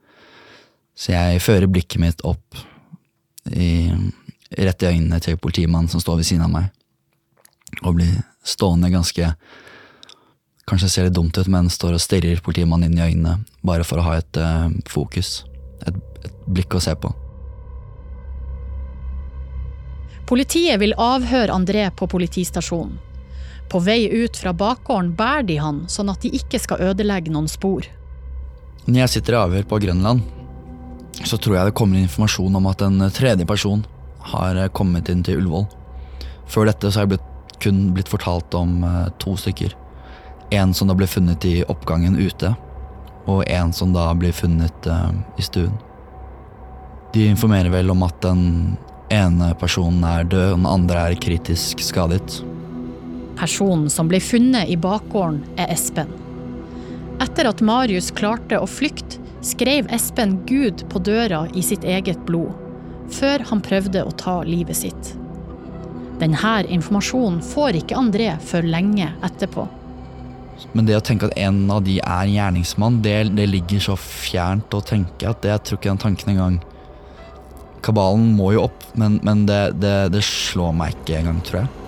Så 0.96 1.12
jeg 1.12 1.44
fører 1.44 1.68
blikket 1.68 2.00
mitt 2.00 2.24
opp 2.24 2.56
i, 3.52 3.92
rett 4.56 4.86
i 4.86 4.92
øynene 4.94 5.20
til 5.24 5.36
politimannen 5.42 5.92
som 5.92 6.00
står 6.00 6.22
ved 6.22 6.30
siden 6.30 6.46
av 6.48 6.54
meg, 6.54 6.72
og 7.84 8.00
blir 8.00 8.16
stående 8.46 8.94
ganske 8.94 9.34
Kanskje 10.66 10.88
ser 10.90 11.06
litt 11.06 11.14
dumt 11.14 11.38
ut, 11.38 11.46
men 11.46 11.68
står 11.70 11.94
og 11.94 12.02
stirrer 12.02 12.40
politimannen 12.42 12.90
inn 12.90 12.98
i 12.98 13.04
øynene, 13.06 13.36
bare 13.62 13.86
for 13.86 14.02
å 14.02 14.06
ha 14.08 14.16
et 14.18 14.40
uh, 14.42 14.66
fokus, 14.90 15.44
et, 15.86 16.00
et 16.26 16.40
blikk 16.50 16.74
å 16.74 16.82
se 16.82 16.96
på. 16.98 17.12
Politiet 20.26 20.82
vil 20.82 20.98
avhøre 20.98 21.54
André 21.54 21.86
på 21.94 22.10
politistasjonen. 22.10 22.98
På 23.69 23.82
vei 23.82 24.06
ut 24.12 24.38
fra 24.38 24.54
bakgården 24.54 25.13
bærer 25.17 25.47
de 25.49 25.60
han 25.62 25.84
sånn 25.91 26.12
at 26.13 26.21
de 26.21 26.34
ikke 26.38 26.62
skal 26.62 26.84
ødelegge 26.91 27.34
noen 27.34 27.49
spor. 27.51 27.88
Når 28.86 28.99
jeg 29.01 29.13
sitter 29.15 29.36
i 29.36 29.41
avhør 29.41 29.69
på 29.69 29.80
Grønland, 29.82 30.21
så 31.25 31.39
tror 31.41 31.58
jeg 31.58 31.69
det 31.69 31.78
kommer 31.80 32.01
informasjon 32.01 32.60
om 32.60 32.67
at 32.69 32.84
en 32.86 33.08
tredje 33.13 33.47
person 33.49 33.82
har 34.34 34.60
kommet 34.78 35.10
inn 35.10 35.23
til 35.25 35.41
Ullevål. 35.41 35.65
Før 36.49 36.69
dette 36.69 36.91
så 36.91 37.01
har 37.01 37.08
jeg 37.08 37.15
blitt 37.15 37.32
kun 37.63 37.93
blitt 37.95 38.12
fortalt 38.12 38.54
om 38.54 38.84
eh, 38.84 39.08
to 39.21 39.36
stykker. 39.39 39.73
En 40.54 40.73
som 40.73 40.89
da 40.89 40.95
ble 40.97 41.08
funnet 41.10 41.45
i 41.47 41.63
oppgangen 41.71 42.17
ute, 42.19 42.54
og 43.25 43.45
en 43.49 43.73
som 43.73 43.93
da 43.95 44.12
blir 44.17 44.36
funnet 44.36 44.89
eh, 44.89 45.12
i 45.39 45.45
stuen. 45.45 45.73
De 47.15 47.25
informerer 47.32 47.71
vel 47.73 47.89
om 47.93 48.04
at 48.06 48.19
den 48.21 48.75
ene 49.13 49.54
personen 49.60 50.04
er 50.06 50.28
død, 50.28 50.51
og 50.51 50.60
den 50.60 50.69
andre 50.69 51.08
er 51.10 51.21
kritisk 51.21 51.82
skadet. 51.86 52.41
Personen 53.36 53.89
som 53.91 54.08
ble 54.08 54.21
funnet 54.24 54.69
i 54.71 54.78
bakgården, 54.80 55.41
er 55.60 55.71
Espen. 55.74 56.12
Etter 57.24 57.50
at 57.50 57.63
Marius 57.63 58.12
klarte 58.15 58.60
å 58.60 58.67
flykte, 58.67 59.21
skrev 59.45 59.89
Espen 59.93 60.39
Gud 60.50 60.86
på 60.89 61.00
døra 61.06 61.45
i 61.54 61.62
sitt 61.63 61.84
eget 61.86 62.24
blod, 62.26 62.56
før 63.13 63.43
han 63.52 63.62
prøvde 63.63 64.02
å 64.04 64.13
ta 64.17 64.39
livet 64.48 64.80
sitt. 64.80 65.13
Denne 66.19 66.58
informasjonen 66.71 67.41
får 67.43 67.82
ikke 67.82 67.98
André 68.00 68.30
før 68.41 68.67
lenge 68.71 69.12
etterpå. 69.26 69.67
Men 70.71 70.88
det 70.88 70.95
å 70.95 71.04
tenke 71.04 71.28
at 71.28 71.36
en 71.38 71.65
av 71.71 71.84
de 71.84 71.98
er 72.00 72.32
gjerningsmann, 72.32 73.02
det, 73.04 73.17
det 73.36 73.50
ligger 73.52 73.84
så 73.84 73.98
fjernt 74.00 74.74
å 74.74 74.80
tenke 74.84 75.28
at 75.28 75.43
det, 75.43 75.52
jeg 75.52 75.67
tror 75.67 75.82
ikke 75.82 75.91
den 75.91 76.06
tanken 76.06 76.34
engang 76.36 76.62
Kabalen 77.86 78.32
må 78.34 78.50
jo 78.56 78.63
opp, 78.65 78.86
men, 78.98 79.19
men 79.21 79.43
det, 79.45 79.76
det, 79.78 79.98
det 80.15 80.24
slår 80.26 80.71
meg 80.74 80.95
ikke 80.95 81.19
engang, 81.19 81.43
tror 81.45 81.60
jeg. 81.60 81.85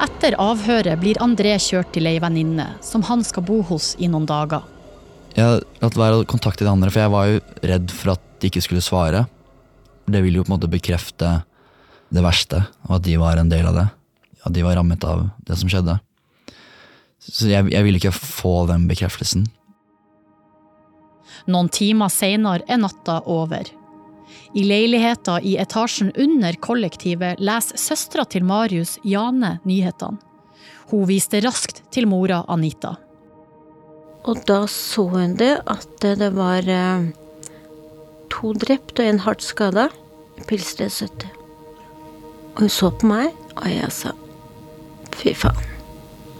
Etter 0.00 0.36
avhøret 0.40 0.96
blir 1.00 1.20
André 1.20 1.52
kjørt 1.60 1.90
til 1.92 2.08
ei 2.08 2.20
venninne, 2.22 2.70
som 2.84 3.04
han 3.08 3.24
skal 3.26 3.44
bo 3.44 3.60
hos 3.68 3.92
i 4.00 4.08
noen 4.08 4.28
dager. 4.28 4.64
Jeg 5.36 5.60
latt 5.82 5.98
være 5.98 6.22
å 6.22 6.26
kontakte 6.28 6.64
de 6.64 6.72
andre, 6.72 6.90
for 6.90 7.02
jeg 7.02 7.12
var 7.12 7.28
jo 7.28 7.40
redd 7.70 7.92
for 7.94 8.14
at 8.14 8.24
de 8.40 8.48
ikke 8.48 8.62
skulle 8.64 8.84
svare. 8.84 9.26
Det 10.10 10.22
ville 10.24 10.40
jo 10.40 10.46
på 10.46 10.50
en 10.50 10.56
måte 10.56 10.70
bekrefte 10.72 11.40
det 12.10 12.24
verste, 12.24 12.64
og 12.88 12.96
at 12.98 13.06
de 13.06 13.18
var 13.20 13.38
en 13.38 13.52
del 13.52 13.68
av 13.68 13.76
det. 13.76 13.88
At 14.48 14.56
de 14.56 14.64
var 14.64 14.78
rammet 14.80 15.04
av 15.04 15.28
det 15.46 15.58
som 15.60 15.70
skjedde. 15.70 15.98
Så 17.20 17.50
jeg, 17.50 17.68
jeg 17.68 17.84
ville 17.84 18.00
ikke 18.00 18.16
få 18.16 18.64
den 18.70 18.88
bekreftelsen. 18.88 19.44
Noen 21.50 21.68
timer 21.72 22.10
seinere 22.12 22.64
er 22.68 22.80
natta 22.80 23.20
over. 23.28 23.68
I 24.54 24.64
leiligheta 24.66 25.38
i 25.46 25.54
etasjen 25.62 26.10
under 26.18 26.56
kollektivet 26.58 27.38
leser 27.38 27.78
søstera 27.78 28.24
til 28.26 28.42
Marius, 28.44 28.96
Jane, 29.06 29.58
nyhetene. 29.62 30.18
Hun 30.90 31.06
viste 31.06 31.38
raskt 31.44 31.84
til 31.94 32.08
mora 32.10 32.40
Anita. 32.50 32.96
Og 34.26 34.42
da 34.48 34.64
så 34.68 35.06
hun 35.12 35.36
det 35.38 35.52
at 35.70 36.02
det 36.02 36.32
var 36.34 36.66
eh, 36.66 37.06
to 38.34 38.52
drept 38.58 38.98
og 38.98 39.06
en 39.06 39.22
hardt 39.22 39.46
skada 39.46 39.86
i 40.34 40.48
Pilsred 40.50 40.90
70. 40.90 41.30
Og 42.50 42.64
hun 42.64 42.74
så 42.74 42.90
på 42.90 43.06
meg, 43.06 43.30
og 43.54 43.70
jeg 43.70 43.94
sa 43.94 44.12
fy 45.14 45.32
faen. 45.38 45.70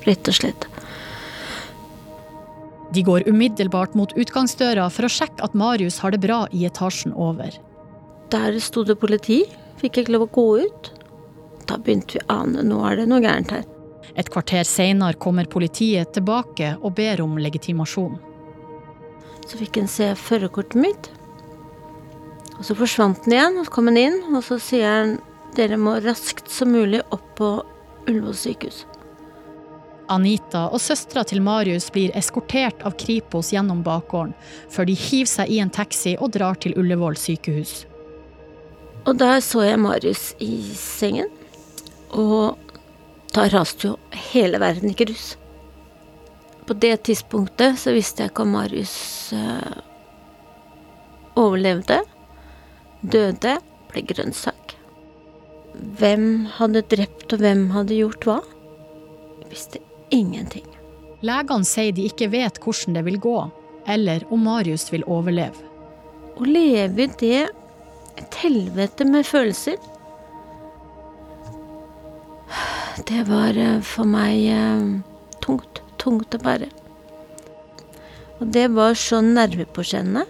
Rett 0.08 0.28
og 0.32 0.34
slett. 0.34 0.66
De 2.90 3.02
går 3.06 3.28
umiddelbart 3.30 3.94
mot 3.94 4.12
utgangsdøra 4.18 4.88
for 4.90 5.06
å 5.06 5.12
sjekke 5.12 5.44
at 5.46 5.54
Marius 5.54 6.00
har 6.02 6.10
det 6.10 6.24
bra 6.24 6.46
i 6.50 6.66
etasjen 6.66 7.14
over. 7.14 7.54
Der 8.30 8.58
sto 8.62 8.84
det 8.86 8.98
politi. 9.02 9.42
Fikk 9.80 10.02
ikke 10.02 10.14
lov 10.14 10.28
å 10.28 10.32
gå 10.34 10.46
ut. 10.66 10.90
Da 11.66 11.78
begynte 11.78 12.18
vi 12.18 12.24
å 12.24 12.40
ane 12.40 12.64
nå 12.66 12.80
er 12.86 13.00
det 13.00 13.06
noe 13.10 13.22
gærent 13.24 13.54
her. 13.54 13.64
Et 14.18 14.28
kvarter 14.30 14.66
seinere 14.66 15.18
kommer 15.18 15.48
politiet 15.50 16.12
tilbake 16.14 16.74
og 16.80 16.94
ber 16.98 17.22
om 17.24 17.38
legitimasjon. 17.38 18.18
Så 19.46 19.58
fikk 19.58 19.80
han 19.80 19.90
se 19.90 20.12
førerkortet 20.18 20.78
mitt. 20.78 21.10
Og 22.58 22.66
så 22.68 22.76
forsvant 22.76 23.24
den 23.24 23.38
igjen, 23.38 23.58
og 23.58 23.66
så 23.66 23.74
kom 23.74 23.88
han 23.88 23.98
inn, 23.98 24.18
og 24.34 24.44
så 24.44 24.60
sier 24.62 24.86
han 24.86 25.18
dere 25.56 25.78
må 25.80 25.96
raskt 26.04 26.50
som 26.52 26.70
mulig 26.74 27.00
opp 27.10 27.26
på 27.38 27.50
Ullevål 28.06 28.36
sykehus. 28.36 28.84
Anita 30.10 30.66
og 30.74 30.82
søstera 30.82 31.22
til 31.26 31.42
Marius 31.42 31.88
blir 31.94 32.14
eskortert 32.18 32.82
av 32.86 32.96
Kripos 32.98 33.52
gjennom 33.54 33.84
bakgården, 33.86 34.34
før 34.70 34.90
de 34.90 34.96
hiver 34.98 35.30
seg 35.30 35.50
i 35.54 35.60
en 35.62 35.70
taxi 35.70 36.16
og 36.18 36.34
drar 36.34 36.58
til 36.62 36.74
Ullevål 36.78 37.18
sykehus. 37.18 37.84
Og 39.08 39.16
der 39.18 39.40
så 39.44 39.64
jeg 39.64 39.80
Marius 39.80 40.34
i 40.42 40.60
sengen, 40.76 41.30
og 42.10 42.58
da 43.34 43.46
raste 43.52 43.92
jo 43.92 43.94
hele 44.32 44.60
verden 44.60 44.90
i 44.90 44.96
grus. 44.98 45.36
På 46.66 46.76
det 46.78 47.02
tidspunktet 47.08 47.78
så 47.80 47.94
visste 47.94 48.24
jeg 48.24 48.32
ikke 48.32 48.44
om 48.44 48.52
Marius 48.54 48.96
eh, 49.34 49.78
overlevde, 51.40 52.02
døde, 53.00 53.56
ble 53.90 54.02
grønnsak. 54.06 54.76
Hvem 55.98 56.26
hadde 56.58 56.84
drept, 56.92 57.32
og 57.32 57.42
hvem 57.42 57.70
hadde 57.74 57.96
gjort 57.96 58.26
hva? 58.28 58.36
Jeg 59.40 59.50
visste 59.54 59.82
ingenting. 60.14 60.66
Legene 61.26 61.68
sier 61.68 61.94
de 61.96 62.06
ikke 62.10 62.30
vet 62.32 62.60
hvordan 62.62 62.98
det 62.98 63.06
vil 63.08 63.18
gå, 63.22 63.38
eller 63.90 64.26
om 64.32 64.44
Marius 64.46 64.90
vil 64.92 65.06
overleve. 65.08 65.66
Å 66.40 66.46
leve 66.46 67.06
i 67.06 67.10
det 67.20 67.48
et 68.20 68.36
helvete 68.42 69.06
med 69.08 69.26
følelser 69.26 69.80
Det 73.08 73.24
var 73.28 73.56
eh, 73.56 73.80
for 73.86 74.08
meg 74.08 74.44
eh, 74.52 74.88
tungt. 75.42 75.80
Tungt 76.00 76.34
å 76.36 76.40
bære. 76.40 76.68
Og 78.40 78.48
det 78.54 78.66
var 78.72 78.94
så 78.96 79.20
nervepåkjennende 79.24 80.24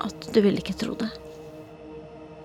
at 0.00 0.28
du 0.34 0.38
ville 0.42 0.62
ikke 0.62 0.76
tro 0.78 0.94
det. 0.98 1.08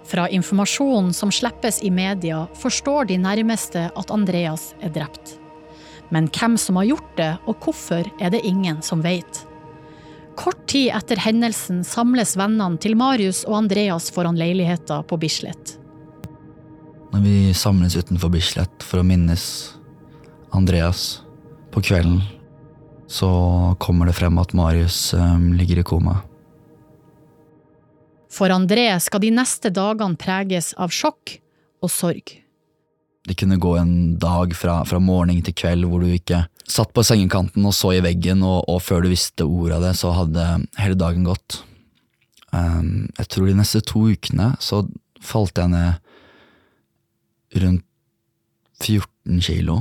Fra 0.06 0.28
informasjonen 0.34 1.14
som 1.14 1.34
slippes 1.34 1.82
i 1.86 1.92
media, 1.94 2.44
forstår 2.62 3.10
de 3.10 3.20
nærmeste 3.22 3.88
at 3.90 4.14
Andreas 4.14 4.72
er 4.86 4.94
drept. 4.98 5.36
Men 6.14 6.30
hvem 6.34 6.58
som 6.62 6.78
har 6.82 6.90
gjort 6.92 7.14
det, 7.18 7.32
og 7.46 7.62
hvorfor, 7.66 8.10
er 8.22 8.34
det 8.34 8.46
ingen 8.46 8.82
som 8.86 9.02
vet. 9.06 9.45
Kort 10.36 10.68
tid 10.68 10.92
etter 10.96 11.20
hendelsen 11.24 11.84
samles 11.88 12.36
vennene 12.38 12.80
til 12.82 12.98
Marius 13.00 13.44
og 13.48 13.58
Andreas 13.64 14.10
foran 14.14 14.38
leiligheta 14.40 15.02
på 15.08 15.18
Bislett. 15.22 15.78
Når 17.14 17.24
vi 17.24 17.36
samles 17.56 17.96
utenfor 17.96 18.34
Bislett 18.34 18.84
for 18.84 19.00
å 19.00 19.08
minnes 19.08 19.46
Andreas 20.56 21.22
på 21.72 21.84
kvelden, 21.84 22.20
så 23.08 23.30
kommer 23.80 24.10
det 24.10 24.18
frem 24.18 24.38
at 24.42 24.56
Marius 24.58 25.14
eh, 25.14 25.38
ligger 25.56 25.80
i 25.80 25.86
koma. 25.88 26.18
For 28.32 28.52
André 28.52 28.90
skal 29.00 29.24
de 29.24 29.32
neste 29.32 29.72
dagene 29.72 30.20
preges 30.20 30.74
av 30.76 30.92
sjokk 30.92 31.38
og 31.84 31.92
sorg. 31.94 32.34
Det 33.26 33.38
kunne 33.40 33.58
gå 33.62 33.78
en 33.80 34.18
dag 34.20 34.52
fra, 34.58 34.82
fra 34.86 35.00
morgen 35.00 35.40
til 35.46 35.56
kveld 35.56 35.88
hvor 35.90 36.04
du 36.04 36.12
ikke 36.12 36.44
satt 36.68 36.94
på 36.96 37.04
sengekanten 37.06 37.66
og 37.68 37.74
så 37.76 37.94
i 37.96 38.04
veggen, 38.04 38.44
og, 38.46 38.66
og 38.72 38.82
før 38.84 39.06
du 39.06 39.12
visste 39.12 39.46
ordet 39.46 39.78
av 39.78 39.86
det, 39.88 39.94
så 40.00 40.14
hadde 40.16 40.46
hele 40.80 40.98
dagen 41.00 41.28
gått. 41.28 41.62
Um, 42.56 43.10
jeg 43.18 43.30
tror 43.32 43.50
de 43.50 43.58
neste 43.58 43.82
to 43.84 44.06
ukene 44.14 44.54
så 44.64 44.86
falt 45.26 45.60
jeg 45.60 45.74
ned 45.74 46.00
rundt 47.62 47.86
14 48.84 49.42
kilo. 49.44 49.80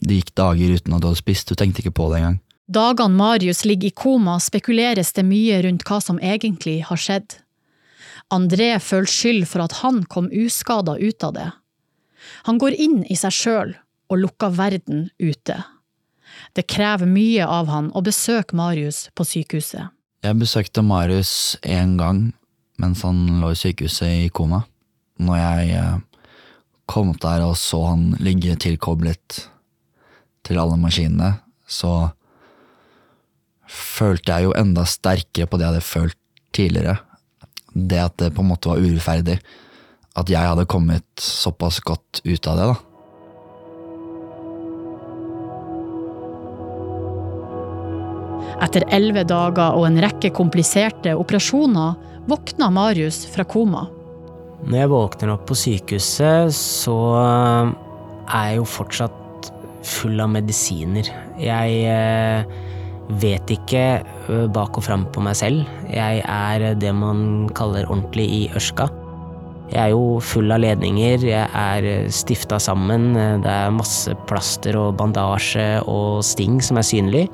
Det 0.00 0.20
gikk 0.20 0.34
dager 0.36 0.76
uten 0.76 0.96
at 0.96 1.02
du 1.02 1.08
hadde 1.10 1.20
spist, 1.20 1.48
du 1.48 1.58
tenkte 1.58 1.82
ikke 1.82 1.96
på 1.96 2.10
det 2.12 2.20
engang. 2.20 2.40
Dagene 2.66 3.14
Marius 3.14 3.64
ligger 3.64 3.88
i 3.88 3.94
koma, 3.94 4.40
spekuleres 4.42 5.12
det 5.14 5.24
mye 5.26 5.60
rundt 5.62 5.84
hva 5.86 6.00
som 6.02 6.18
egentlig 6.18 6.80
har 6.88 6.98
skjedd. 6.98 7.38
André 8.34 8.72
føler 8.82 9.10
skyld 9.10 9.46
for 9.46 9.62
at 9.62 9.78
han 9.84 10.02
kom 10.10 10.26
uskada 10.34 10.96
ut 10.98 11.26
av 11.26 11.36
det. 11.36 11.50
Han 12.50 12.58
går 12.58 12.74
inn 12.74 13.04
i 13.06 13.16
seg 13.18 13.34
sjøl 13.34 13.76
og 14.10 14.22
lukker 14.24 14.54
verden 14.56 15.06
ute. 15.22 15.60
Det 16.56 16.66
krever 16.70 17.08
mye 17.08 17.46
av 17.46 17.70
han 17.72 17.90
å 17.94 18.02
besøke 18.04 18.56
Marius 18.56 19.06
på 19.14 19.26
sykehuset. 19.26 19.92
Jeg 20.24 20.40
besøkte 20.40 20.82
Marius 20.82 21.56
én 21.62 21.96
gang 22.00 22.30
mens 22.82 23.02
han 23.06 23.40
lå 23.40 23.52
i 23.52 23.58
sykehuset 23.58 24.26
i 24.26 24.30
koma. 24.34 24.62
Når 25.22 25.38
jeg 25.40 25.76
eh, 25.78 25.98
kom 26.90 27.12
opp 27.14 27.20
der 27.22 27.44
og 27.46 27.56
så 27.60 27.82
han 27.90 28.10
ligge 28.20 28.56
tilkoblet 28.60 29.46
til 30.46 30.60
alle 30.60 30.78
maskinene, 30.80 31.32
så 31.66 32.10
følte 33.66 34.32
jeg 34.32 34.46
jo 34.46 34.56
enda 34.58 34.84
sterkere 34.86 35.48
på 35.50 35.58
det 35.58 35.66
jeg 35.66 35.74
hadde 35.74 35.86
følt 35.86 36.18
tidligere. 36.56 36.98
Det 37.72 38.02
at 38.02 38.18
det 38.20 38.32
på 38.36 38.44
en 38.44 38.52
måte 38.52 38.70
var 38.70 38.82
urettferdig. 38.82 39.40
At 40.16 40.30
jeg 40.32 40.48
hadde 40.48 40.68
kommet 40.70 41.06
såpass 41.20 41.80
godt 41.84 42.22
ut 42.24 42.46
av 42.48 42.60
det, 42.60 42.68
da. 42.70 42.76
Etter 48.66 48.82
elleve 48.90 49.22
dager 49.28 49.76
og 49.78 49.86
en 49.86 50.00
rekke 50.02 50.32
kompliserte 50.34 51.12
operasjoner 51.14 51.94
våkna 52.26 52.70
Marius 52.74 53.22
fra 53.30 53.44
koma. 53.46 53.84
Når 54.66 54.80
jeg 54.80 54.90
våkner 54.90 55.34
opp 55.36 55.44
på 55.46 55.56
sykehuset, 55.58 56.54
så 56.56 56.96
eh, 57.20 57.74
er 58.26 58.48
jeg 58.50 58.58
jo 58.58 58.64
fortsatt 58.66 59.50
full 59.86 60.18
av 60.18 60.32
medisiner. 60.34 61.06
Jeg 61.38 61.76
eh, 61.92 62.56
vet 63.22 63.52
ikke 63.54 63.84
eh, 64.00 64.46
bak 64.50 64.80
og 64.80 64.86
fram 64.88 65.04
på 65.14 65.22
meg 65.22 65.38
selv. 65.38 65.68
Jeg 65.92 66.24
er 66.24 66.72
det 66.80 66.94
man 66.96 67.46
kaller 67.54 67.86
ordentlig 67.86 68.26
i 68.26 68.40
ørska. 68.56 68.88
Jeg 69.70 69.78
er 69.84 69.92
jo 69.94 70.18
full 70.22 70.50
av 70.54 70.62
ledninger, 70.62 71.22
jeg 71.26 71.46
er 71.46 72.10
stifta 72.14 72.58
sammen, 72.62 73.14
det 73.42 73.50
er 73.50 73.72
masse 73.74 74.12
plaster 74.30 74.78
og 74.78 74.92
bandasje 74.98 75.80
og 75.90 76.22
sting 76.26 76.60
som 76.62 76.78
er 76.78 76.86
synlig. 76.86 77.24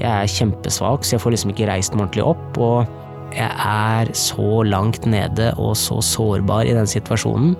Jeg 0.00 0.10
er 0.10 0.30
kjempesvak, 0.30 1.04
så 1.04 1.16
jeg 1.16 1.22
får 1.22 1.34
liksom 1.34 1.52
ikke 1.54 1.68
reist 1.70 1.94
meg 1.94 2.06
ordentlig 2.06 2.24
opp, 2.26 2.58
og 2.58 3.34
jeg 3.34 3.50
er 3.50 4.10
så 4.18 4.62
langt 4.66 5.06
nede 5.10 5.50
og 5.58 5.74
så 5.78 6.00
sårbar 6.02 6.68
i 6.68 6.74
den 6.76 6.88
situasjonen. 6.90 7.54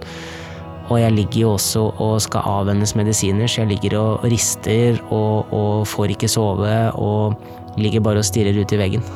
Og 0.93 0.99
jeg 1.01 1.15
ligger 1.17 1.41
jo 1.41 1.53
også 1.55 1.85
og 2.03 2.19
skal 2.21 2.45
avvennes 2.45 2.93
medisiner, 2.99 3.49
så 3.49 3.63
jeg 3.63 3.73
ligger 3.73 3.97
og 4.03 4.27
rister 4.29 4.99
og, 5.09 5.53
og 5.55 5.87
får 5.89 6.13
ikke 6.15 6.29
sove 6.29 6.75
og 7.01 7.81
ligger 7.81 8.05
bare 8.05 8.21
og 8.21 8.29
stirrer 8.29 8.59
ut 8.61 8.75
i 8.75 8.81
veggen. 8.81 9.07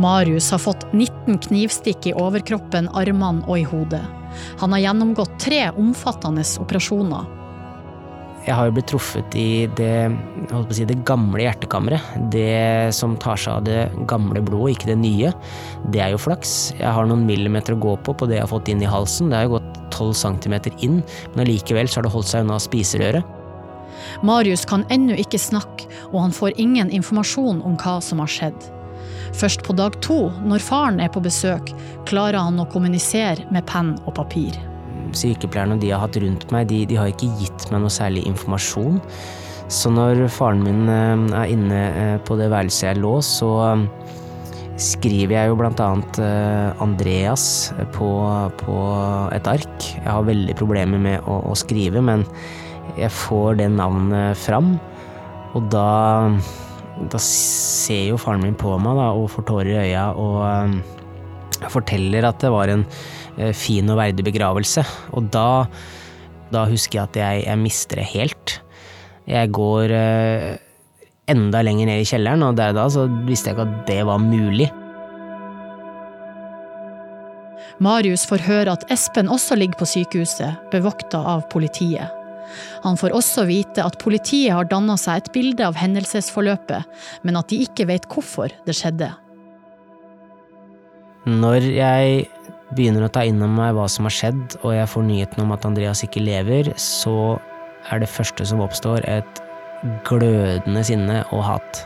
Marius 0.00 0.48
har 0.54 0.62
fått 0.62 0.86
19 0.94 1.36
knivstikk 1.48 2.08
i 2.08 2.16
overkroppen, 2.16 2.88
armene 2.96 3.44
og 3.44 3.60
i 3.60 3.66
hodet. 3.68 4.02
Han 4.62 4.72
har 4.72 4.86
gjennomgått 4.86 5.36
tre 5.42 5.66
omfattende 5.76 6.44
operasjoner. 6.62 7.28
Jeg 8.42 8.56
har 8.58 8.66
jo 8.66 8.74
blitt 8.74 8.88
truffet 8.90 9.34
i 9.38 9.68
det, 9.78 10.10
si, 10.74 10.86
det 10.88 10.96
gamle 11.06 11.44
hjertekammeret. 11.44 12.16
Det 12.34 12.90
som 12.96 13.14
tar 13.22 13.38
seg 13.38 13.60
av 13.60 13.66
det 13.68 14.06
gamle 14.10 14.42
blodet, 14.42 14.74
ikke 14.74 14.90
det 14.90 14.98
nye. 14.98 15.30
Det 15.94 16.02
er 16.02 16.10
jo 16.14 16.18
flaks. 16.18 16.72
Jeg 16.80 16.90
har 16.90 17.06
noen 17.06 17.22
millimeter 17.28 17.76
å 17.76 17.82
gå 17.84 17.94
på 18.02 18.16
på 18.18 18.26
det 18.26 18.40
jeg 18.40 18.46
har 18.46 18.50
fått 18.50 18.72
inn 18.72 18.82
i 18.82 18.90
halsen. 18.90 19.30
Det 19.30 19.38
har 19.38 19.46
jo 19.46 19.60
gått 19.60 19.78
12 19.92 20.10
centimeter 20.24 20.74
inn, 20.82 20.98
men 21.36 21.44
allikevel 21.44 21.90
har 21.94 22.02
det 22.02 22.12
holdt 22.16 22.32
seg 22.32 22.42
unna 22.42 22.58
spiserøret. 22.62 23.38
Marius 24.26 24.66
kan 24.66 24.82
ennå 24.90 25.14
ikke 25.22 25.38
snakke, 25.38 25.86
og 26.10 26.24
han 26.24 26.34
får 26.34 26.58
ingen 26.58 26.90
informasjon 26.90 27.62
om 27.62 27.78
hva 27.78 28.00
som 28.02 28.22
har 28.24 28.30
skjedd. 28.30 28.58
Først 29.38 29.62
på 29.62 29.76
dag 29.78 29.94
to, 30.04 30.26
når 30.44 30.66
faren 30.66 31.00
er 31.00 31.12
på 31.12 31.22
besøk, 31.22 31.70
klarer 32.10 32.42
han 32.42 32.60
å 32.60 32.68
kommunisere 32.74 33.46
med 33.54 33.66
penn 33.70 33.94
og 34.02 34.16
papir. 34.18 34.58
Sykepleierne 35.18 35.78
de 35.82 35.92
har 35.92 36.02
hatt 36.04 36.18
rundt 36.22 36.48
meg, 36.54 36.68
de, 36.70 36.82
de 36.88 36.98
har 36.98 37.12
ikke 37.12 37.30
gitt 37.40 37.68
meg 37.72 37.84
noe 37.84 37.92
særlig 37.92 38.24
informasjon. 38.30 39.00
Så 39.72 39.92
når 39.92 40.26
faren 40.32 40.62
min 40.64 40.88
eh, 40.92 41.22
er 41.38 41.52
inne 41.54 41.82
eh, 41.96 42.16
på 42.26 42.36
det 42.40 42.50
værelset 42.52 42.90
jeg 42.90 43.00
lå, 43.00 43.14
så 43.24 43.50
eh, 43.70 43.84
skriver 44.82 45.36
jeg 45.36 45.52
jo 45.52 45.58
blant 45.60 45.80
annet 45.84 46.18
Andreas 46.82 47.44
på, 47.94 48.08
på 48.58 48.76
et 49.36 49.48
ark. 49.48 49.86
Jeg 49.94 50.08
har 50.08 50.26
veldig 50.26 50.56
problemer 50.58 51.00
med 51.00 51.28
å, 51.28 51.38
å 51.52 51.56
skrive, 51.56 52.02
men 52.04 52.24
jeg 52.98 53.12
får 53.14 53.60
det 53.60 53.68
navnet 53.76 54.36
fram, 54.40 54.74
og 55.52 55.68
da 55.72 55.86
da 57.10 57.18
ser 57.24 58.10
jo 58.10 58.18
faren 58.20 58.42
min 58.44 58.58
på 58.58 58.74
meg 58.78 58.98
da, 58.98 59.08
og 59.16 59.30
får 59.32 59.46
tårer 59.48 59.70
i 59.72 59.78
øya 59.88 60.04
og 60.18 61.70
forteller 61.72 62.26
at 62.28 62.42
det 62.42 62.50
var 62.52 62.70
en 62.70 62.84
fin 63.56 63.88
og 63.92 63.98
verdig 64.00 64.26
begravelse. 64.26 64.84
Og 65.16 65.30
da, 65.32 65.64
da 66.52 66.66
husker 66.68 67.00
jeg 67.00 67.08
at 67.08 67.18
jeg, 67.22 67.46
jeg, 67.46 67.60
mister 67.62 68.02
det 68.02 68.10
helt. 68.12 68.58
Jeg 69.30 69.52
går 69.54 69.94
uh, 69.94 70.52
enda 71.30 71.62
lenger 71.64 71.88
ned 71.88 72.02
i 72.02 72.08
kjelleren, 72.08 72.44
og 72.46 72.56
der 72.58 72.74
da 72.76 72.88
så 72.92 73.06
visste 73.26 73.50
jeg 73.50 73.58
ikke 73.58 73.68
at 73.68 73.84
det 73.90 74.00
var 74.08 74.22
mulig. 74.22 74.70
Marius 77.82 78.26
får 78.28 78.44
høre 78.46 78.74
at 78.76 78.84
Espen 78.92 79.30
også 79.32 79.56
ligger 79.58 79.80
på 79.80 79.88
sykehuset, 79.88 80.68
bevokta 80.70 81.18
av 81.34 81.46
politiet. 81.50 82.10
Han 82.84 82.98
får 83.00 83.14
også 83.16 83.46
vite 83.48 83.82
at 83.82 83.96
politiet 84.02 84.52
har 84.54 84.68
danna 84.68 84.98
seg 85.00 85.22
et 85.22 85.32
bilde 85.34 85.64
av 85.66 85.78
hendelsesforløpet, 85.80 86.84
men 87.24 87.38
at 87.40 87.48
de 87.50 87.62
ikke 87.64 87.88
vet 87.88 88.06
hvorfor 88.12 88.52
det 88.66 88.76
skjedde. 88.76 89.08
Når 91.26 91.68
jeg 91.70 92.26
begynner 92.76 93.06
å 93.06 93.12
ta 93.12 93.24
inn 93.28 93.40
over 93.42 93.52
meg 93.52 93.76
hva 93.76 93.86
som 93.90 94.08
har 94.08 94.14
skjedd, 94.16 94.58
og 94.62 94.74
jeg 94.76 94.90
får 94.92 95.06
nyheten 95.08 95.44
om 95.44 95.54
at 95.54 95.66
Andreas 95.68 96.04
ikke 96.06 96.24
lever, 96.24 96.72
så 96.80 97.36
er 97.90 98.02
det 98.02 98.10
første 98.10 98.46
som 98.48 98.62
oppstår, 98.64 99.04
et 99.08 99.42
glødende 100.06 100.84
sinne 100.86 101.22
og 101.34 101.44
hat. 101.48 101.84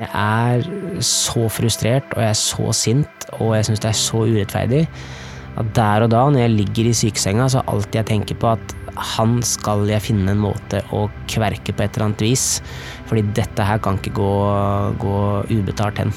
Jeg 0.00 0.10
er 0.12 0.66
så 1.04 1.46
frustrert, 1.50 2.08
og 2.14 2.22
jeg 2.22 2.32
er 2.32 2.40
så 2.40 2.72
sint, 2.76 3.30
og 3.40 3.56
jeg 3.56 3.70
syns 3.70 3.82
det 3.82 3.92
er 3.92 4.02
så 4.06 4.26
urettferdig 4.26 4.84
at 5.56 5.68
der 5.76 6.04
og 6.04 6.10
da, 6.12 6.26
når 6.28 6.42
jeg 6.44 6.52
ligger 6.52 6.90
i 6.90 6.96
sykesenga, 6.96 7.48
så 7.48 7.62
er 7.62 7.70
alt 7.72 7.96
jeg 7.96 8.08
tenker 8.10 8.36
på 8.40 8.50
at 8.52 8.74
han 9.16 9.38
skal 9.44 9.84
jeg 9.88 10.04
finne 10.04 10.32
en 10.32 10.42
måte 10.42 10.82
å 10.94 11.06
kverke 11.32 11.72
på 11.72 11.84
et 11.84 11.96
eller 11.96 12.10
annet 12.10 12.24
vis. 12.24 12.44
Fordi 13.08 13.24
dette 13.36 13.64
her 13.64 13.80
kan 13.84 13.98
ikke 14.00 14.14
gå, 14.16 14.32
gå 15.00 15.16
ubetalt 15.52 16.00
hen. 16.02 16.12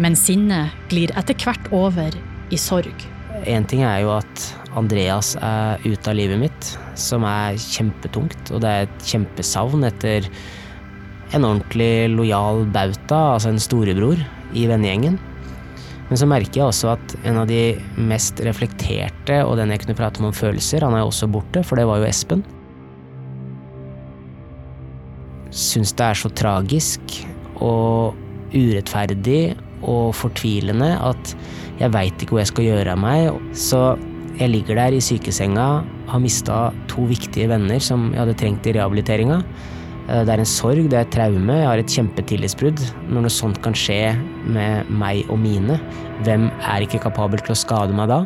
Men 0.00 0.16
sinnet 0.16 0.76
glir 0.92 1.12
etter 1.18 1.36
hvert 1.42 1.68
over 1.74 2.16
i 2.50 2.58
sorg. 2.60 3.06
Én 3.46 3.66
ting 3.68 3.84
er 3.86 4.02
jo 4.02 4.14
at 4.16 4.44
Andreas 4.78 5.34
er 5.40 5.82
ute 5.84 6.10
av 6.10 6.16
livet 6.18 6.40
mitt, 6.40 6.70
som 6.98 7.24
er 7.28 7.58
kjempetungt. 7.60 8.52
Og 8.52 8.62
det 8.64 8.70
er 8.70 8.86
et 8.86 9.08
kjempesavn 9.10 9.86
etter 9.88 10.28
en 11.36 11.44
ordentlig 11.44 12.08
lojal 12.14 12.64
bauta, 12.72 13.34
altså 13.36 13.52
en 13.52 13.62
storebror, 13.62 14.20
i 14.56 14.64
vennegjengen. 14.68 15.18
Men 16.08 16.16
så 16.20 16.28
merker 16.28 16.62
jeg 16.62 16.70
også 16.70 16.94
at 16.94 17.16
en 17.28 17.42
av 17.42 17.48
de 17.50 17.76
mest 18.00 18.40
reflekterte, 18.46 19.42
og 19.44 19.58
den 19.60 19.74
jeg 19.74 19.82
kunne 19.84 19.98
prate 19.98 20.22
om 20.22 20.30
om 20.30 20.36
følelser, 20.36 20.86
han 20.86 20.96
er 20.96 21.04
jo 21.04 21.10
også 21.10 21.28
borte, 21.32 21.62
for 21.66 21.76
det 21.76 21.84
var 21.88 22.00
jo 22.00 22.08
Espen. 22.08 22.44
Syns 25.52 25.92
det 25.96 26.06
er 26.06 26.16
så 26.16 26.32
tragisk 26.32 27.18
og 27.64 28.16
urettferdig 28.54 29.42
og 29.82 30.14
fortvilende 30.16 30.94
at 31.04 31.34
jeg 31.78 31.92
veit 31.94 32.22
ikke 32.22 32.34
hvor 32.34 32.42
jeg 32.42 32.52
skal 32.52 32.68
gjøre 32.68 32.94
av 32.94 33.02
meg. 33.02 33.42
Så 33.56 33.82
jeg 34.38 34.52
ligger 34.52 34.78
der 34.78 34.94
i 34.94 35.02
sykesenga, 35.02 35.68
har 36.08 36.22
mista 36.22 36.68
to 36.90 37.08
viktige 37.10 37.48
venner 37.50 37.82
som 37.82 38.12
jeg 38.12 38.22
hadde 38.22 38.38
trengt 38.38 38.66
i 38.70 38.74
rehabiliteringa. 38.76 39.42
Eh, 40.08 40.24
det 40.24 40.34
er 40.34 40.42
en 40.42 40.48
sorg, 40.48 40.88
det 40.88 40.98
er 40.98 41.06
et 41.06 41.14
traume, 41.14 41.58
jeg 41.58 41.68
har 41.68 41.82
et 41.82 41.94
kjempetillitsbrudd. 41.94 42.82
Når 43.10 43.26
noe 43.26 43.34
sånt 43.34 43.60
kan 43.64 43.76
skje 43.76 44.14
med 44.48 44.90
meg 44.90 45.28
og 45.28 45.40
mine, 45.42 45.78
hvem 46.26 46.48
er 46.62 46.86
ikke 46.86 47.02
kapabel 47.08 47.42
til 47.44 47.54
å 47.54 47.62
skade 47.62 47.96
meg 47.96 48.10
da? 48.12 48.24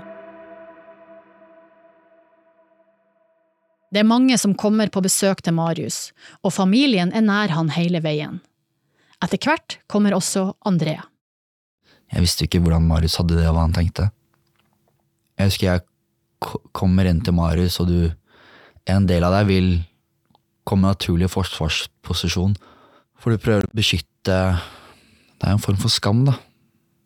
Det 3.93 4.01
er 4.01 4.09
mange 4.09 4.39
som 4.41 4.55
kommer 4.57 4.89
på 4.89 5.03
besøk 5.05 5.43
til 5.45 5.53
Marius, 5.53 6.13
og 6.41 6.55
familien 6.57 7.13
er 7.13 7.27
nær 7.27 7.53
han 7.53 7.75
hele 7.75 8.01
veien. 8.01 8.41
Etter 9.23 9.41
hvert 9.43 9.77
kommer 9.93 10.17
også 10.17 10.55
André. 10.67 10.97
Jeg 12.13 12.25
visste 12.27 12.47
ikke 12.47 12.61
hvordan 12.63 12.85
Marius 12.87 13.17
hadde 13.21 13.39
det, 13.39 13.47
og 13.49 13.57
hva 13.57 13.65
han 13.67 13.77
tenkte. 13.77 14.11
Jeg 15.41 15.49
husker 15.49 15.69
jeg 15.69 15.87
kommer 16.77 17.09
inn 17.09 17.23
til 17.25 17.37
Marius, 17.37 17.81
og 17.81 17.89
du 17.93 18.13
En 18.91 19.05
del 19.07 19.23
av 19.23 19.31
deg 19.31 19.47
vil 19.47 19.67
komme 20.67 20.89
i 20.89 20.91
naturlig 20.91 21.29
forsvarsposisjon. 21.31 22.57
For 23.15 23.31
du 23.31 23.39
prøver 23.39 23.63
å 23.63 23.77
beskytte 23.79 24.09
Det 24.59 25.47
er 25.47 25.53
en 25.53 25.63
form 25.63 25.79
for 25.79 25.87
skam, 25.87 26.25
da. 26.27 26.35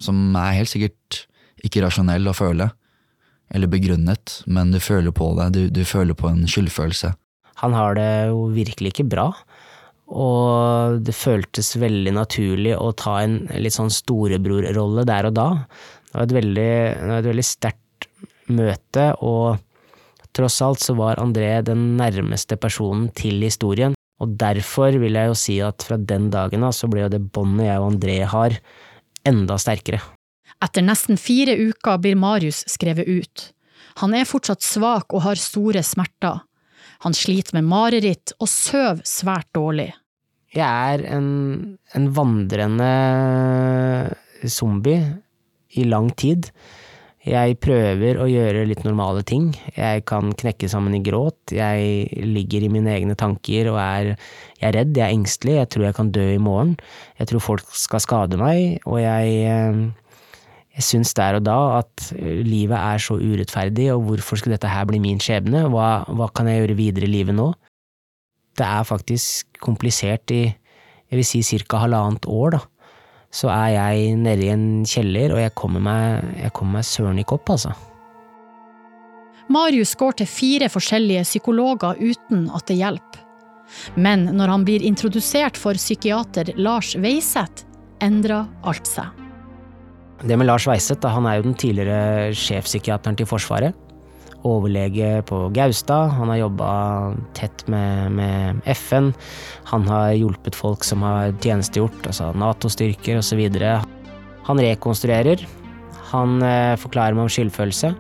Som 0.01 0.33
er 0.41 0.57
helt 0.57 0.73
sikkert 0.73 1.27
ikke 1.61 1.83
rasjonell 1.85 2.25
å 2.29 2.37
føle. 2.37 2.71
Eller 3.53 3.69
begrunnet, 3.69 4.41
men 4.47 4.73
du 4.73 4.81
føler 4.81 5.13
på 5.13 5.29
det. 5.37 5.51
Du, 5.53 5.63
du 5.69 5.85
føler 5.85 6.17
på 6.17 6.29
en 6.33 6.49
skyldfølelse. 6.49 7.13
Han 7.63 7.77
har 7.77 7.97
det 7.97 8.09
jo 8.33 8.49
virkelig 8.53 8.93
ikke 8.95 9.09
bra. 9.09 9.31
Og 10.07 11.01
det 11.03 11.17
føltes 11.19 11.75
veldig 11.81 12.13
naturlig 12.15 12.77
å 12.79 12.93
ta 12.95 13.19
en 13.25 13.41
litt 13.59 13.75
sånn 13.75 13.91
storebrorrolle 13.91 15.03
der 15.09 15.31
og 15.31 15.35
da. 15.39 15.49
Det 16.07 16.15
var 16.15 16.29
et 16.29 16.37
veldig, 16.37 16.75
veldig 17.27 17.47
sterkt 17.47 18.07
møte, 18.47 19.11
og 19.27 19.59
Tross 20.37 20.59
alt 20.61 20.83
så 20.85 20.93
var 20.99 21.17
André 21.23 21.63
den 21.65 21.95
nærmeste 21.97 22.59
personen 22.61 23.09
til 23.17 23.41
historien, 23.41 23.95
og 24.21 24.35
derfor 24.37 24.99
vil 25.01 25.17
jeg 25.17 25.31
jo 25.31 25.37
si 25.39 25.57
at 25.65 25.85
fra 25.87 25.97
den 25.97 26.29
dagen 26.33 26.67
av 26.67 26.75
så 26.77 26.91
ble 26.93 27.07
jo 27.07 27.13
det 27.15 27.23
båndet 27.33 27.71
jeg 27.71 27.81
og 27.81 27.89
André 27.95 28.17
har, 28.29 28.57
enda 29.25 29.57
sterkere. 29.61 30.03
Etter 30.61 30.85
nesten 30.85 31.17
fire 31.21 31.57
uker 31.57 32.01
blir 32.05 32.21
Marius 32.21 32.63
skrevet 32.69 33.09
ut. 33.09 33.47
Han 34.03 34.13
er 34.17 34.29
fortsatt 34.29 34.65
svak 34.65 35.17
og 35.17 35.25
har 35.25 35.41
store 35.41 35.81
smerter. 35.85 36.43
Han 37.05 37.17
sliter 37.17 37.59
med 37.59 37.69
mareritt 37.69 38.35
og 38.41 38.49
sover 38.51 39.05
svært 39.07 39.51
dårlig. 39.57 39.91
Jeg 40.57 40.97
er 40.97 41.05
en, 41.13 41.29
en 41.97 42.09
vandrende 42.17 42.91
zombie 44.49 45.03
i 45.77 45.85
lang 45.85 46.11
tid. 46.17 46.49
Jeg 47.27 47.57
prøver 47.59 48.21
å 48.23 48.29
gjøre 48.31 48.69
litt 48.71 48.85
normale 48.87 49.25
ting. 49.27 49.49
Jeg 49.75 50.05
kan 50.07 50.31
knekke 50.39 50.69
sammen 50.71 50.95
i 50.95 51.03
gråt. 51.03 51.51
Jeg 51.51 52.07
ligger 52.23 52.63
i 52.63 52.71
mine 52.71 52.93
egne 52.95 53.17
tanker 53.19 53.73
og 53.73 53.81
er, 53.83 54.13
jeg 54.61 54.69
er 54.71 54.77
redd, 54.79 54.93
jeg 54.95 55.05
er 55.09 55.17
engstelig, 55.17 55.57
jeg 55.59 55.71
tror 55.75 55.89
jeg 55.89 55.97
kan 55.99 56.13
dø 56.15 56.27
i 56.37 56.43
morgen. 56.43 56.77
Jeg 57.19 57.33
tror 57.33 57.43
folk 57.43 57.75
skal 57.75 58.05
skade 58.05 58.39
meg, 58.39 58.79
og 58.87 59.01
jeg, 59.03 59.41
eh, 59.51 59.81
jeg 60.77 60.85
syns 60.85 61.15
der 61.17 61.39
og 61.39 61.47
da 61.47 61.57
at 61.79 62.11
livet 62.19 62.77
er 62.77 63.01
så 63.01 63.17
urettferdig, 63.17 63.89
og 63.95 64.05
hvorfor 64.11 64.41
skulle 64.41 64.59
dette 64.59 64.69
her 64.69 64.85
bli 64.89 65.01
min 65.01 65.21
skjebne? 65.23 65.65
Hva, 65.73 66.05
hva 66.13 66.29
kan 66.37 66.51
jeg 66.51 66.63
gjøre 66.63 66.79
videre 66.79 67.09
i 67.09 67.15
livet 67.15 67.37
nå? 67.37 67.51
Det 68.57 68.65
er 68.65 68.89
faktisk 68.89 69.61
komplisert 69.65 70.33
i, 70.33 70.45
jeg 71.07 71.21
vil 71.21 71.29
si 71.29 71.43
cirka 71.45 71.81
halvannet 71.85 72.29
år, 72.29 72.59
da 72.59 72.65
så 73.37 73.51
er 73.53 73.75
jeg 73.75 74.15
nede 74.21 74.47
i 74.47 74.53
en 74.53 74.87
kjeller, 74.89 75.35
og 75.35 75.43
jeg 75.43 75.55
kommer 75.59 75.83
meg, 75.83 76.25
jeg 76.41 76.55
kommer 76.57 76.79
meg 76.79 76.89
søren 76.89 77.21
ikke 77.21 77.37
opp, 77.37 77.53
altså. 77.57 77.75
Marius 79.53 79.95
går 79.99 80.19
til 80.21 80.31
fire 80.31 80.71
forskjellige 80.73 81.27
psykologer 81.27 82.01
uten 82.01 82.49
at 82.55 82.67
det 82.71 82.81
hjelper. 82.81 83.23
Men 83.99 84.29
når 84.39 84.51
han 84.53 84.65
blir 84.67 84.83
introdusert 84.87 85.59
for 85.59 85.79
psykiater 85.79 86.53
Lars 86.59 86.95
Weiseth, 87.03 87.67
endrer 88.03 88.47
alt 88.67 88.89
seg. 88.89 89.26
Det 90.25 90.37
med 90.39 90.49
Lars 90.49 90.65
Weiseth, 90.69 91.05
han 91.13 91.27
er 91.29 91.39
jo 91.39 91.49
den 91.51 91.59
tidligere 91.59 92.33
sjefpsykiateren 92.37 93.19
til 93.19 93.29
Forsvaret. 93.29 93.77
Overlege 94.47 95.21
på 95.27 95.49
Gaustad. 95.53 96.15
Han 96.17 96.31
har 96.33 96.41
jobba 96.45 96.71
tett 97.37 97.67
med, 97.69 98.15
med, 98.17 98.63
FN. 98.73 99.11
Han 99.73 99.85
har 99.91 100.15
hjulpet 100.17 100.57
folk 100.57 100.87
som 100.87 101.03
har 101.05 101.35
tjenestegjort, 101.43 101.99
altså 102.07 102.31
Nato-styrker 102.39 103.21
osv. 103.21 103.43
Han 104.47 104.63
rekonstruerer. 104.63 105.45
Han 106.13 106.39
eh, 106.47 106.77
forklarer 106.81 107.19
meg 107.19 107.27
om 107.27 107.33
skyldfølelse. 107.33 107.93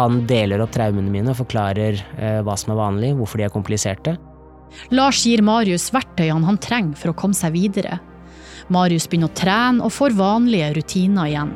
Han 0.00 0.24
deler 0.26 0.64
opp 0.64 0.72
traumene 0.74 1.12
mine 1.12 1.30
og 1.30 1.38
forklarer 1.44 2.00
eh, 2.16 2.40
hva 2.42 2.56
som 2.58 2.72
er 2.74 2.80
vanlig, 2.80 3.12
hvorfor 3.18 3.38
de 3.38 3.46
er 3.46 3.54
kompliserte. 3.54 4.16
Lars 4.90 5.22
gir 5.24 5.44
Marius 5.46 5.90
verktøyene 5.94 6.48
han 6.48 6.58
trenger 6.60 6.98
for 6.98 7.12
å 7.12 7.18
komme 7.18 7.36
seg 7.36 7.54
videre. 7.54 8.00
Marius 8.72 9.06
begynner 9.06 9.30
å 9.30 9.38
trene 9.38 9.86
og 9.86 9.94
får 9.94 10.16
vanlige 10.18 10.72
rutiner 10.80 11.30
igjen. 11.30 11.54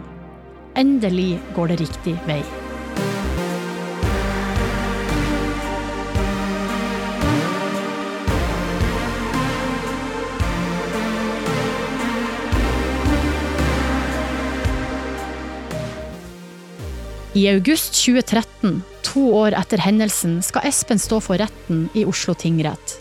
Endelig 0.78 1.40
går 1.56 1.72
det 1.72 1.80
riktig 1.82 2.14
vei. 2.28 2.42
I 17.34 17.46
august 17.48 17.94
2013, 18.04 18.82
to 19.06 19.22
år 19.38 19.54
etter 19.58 19.80
hendelsen, 19.82 20.40
skal 20.44 20.66
Espen 20.68 20.98
stå 21.00 21.22
for 21.24 21.40
retten 21.40 21.86
i 21.96 22.02
Oslo 22.06 22.34
tingrett. 22.38 22.99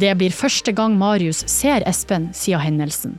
Det 0.00 0.12
blir 0.16 0.32
første 0.32 0.72
gang 0.72 0.94
Marius 0.96 1.42
ser 1.50 1.84
Espen 1.88 2.30
siden 2.36 2.62
hendelsen. 2.64 3.18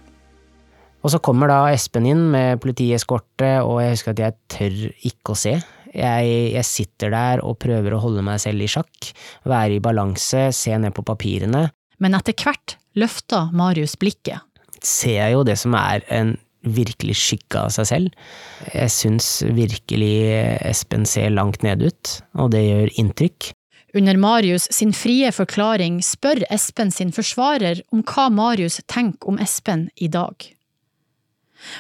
Og 1.04 1.12
så 1.12 1.20
kommer 1.20 1.52
da 1.52 1.60
Espen 1.74 2.08
inn 2.08 2.30
med 2.34 2.62
politieskorte, 2.64 3.58
og 3.62 3.82
jeg 3.84 3.98
husker 3.98 4.14
at 4.16 4.22
jeg 4.24 4.38
tør 4.54 4.78
ikke 5.10 5.34
å 5.34 5.40
se. 5.40 5.58
Jeg, 5.94 6.30
jeg, 6.56 6.66
sitter 6.66 7.12
der 7.14 7.44
og 7.46 7.60
prøver 7.62 7.94
å 7.94 8.00
holde 8.02 8.24
meg 8.26 8.40
selv 8.42 8.64
i 8.66 8.70
sjakk, 8.72 9.12
være 9.46 9.78
i 9.78 9.84
balanse, 9.84 10.48
se 10.56 10.74
ned 10.80 10.96
på 10.96 11.06
papirene. 11.06 11.68
Men 12.02 12.18
etter 12.18 12.34
hvert 12.40 12.78
løfter 12.98 13.52
Marius 13.54 13.94
blikket. 14.00 14.42
Ser 14.84 15.20
jeg 15.20 15.36
jo 15.36 15.44
det 15.46 15.60
som 15.60 15.76
er 15.78 16.02
en 16.12 16.34
virkelig 16.64 17.18
skygge 17.20 17.60
av 17.60 17.74
seg 17.76 17.90
selv. 17.90 18.24
Jeg 18.72 18.92
syns 18.96 19.28
virkelig 19.54 20.16
Espen 20.64 21.06
ser 21.08 21.36
langt 21.36 21.62
ned 21.68 21.84
ut, 21.84 22.16
og 22.40 22.56
det 22.56 22.64
gjør 22.64 22.96
inntrykk. 23.04 23.52
Under 23.94 24.18
Marius 24.18 24.66
sin 24.74 24.90
frie 24.98 25.30
forklaring 25.30 26.00
spør 26.02 26.42
Espen 26.54 26.90
sin 26.92 27.12
forsvarer 27.14 27.84
om 27.94 28.02
hva 28.02 28.26
Marius 28.34 28.80
tenker 28.90 29.30
om 29.30 29.38
Espen 29.42 29.86
i 30.02 30.10
dag. 30.10 30.34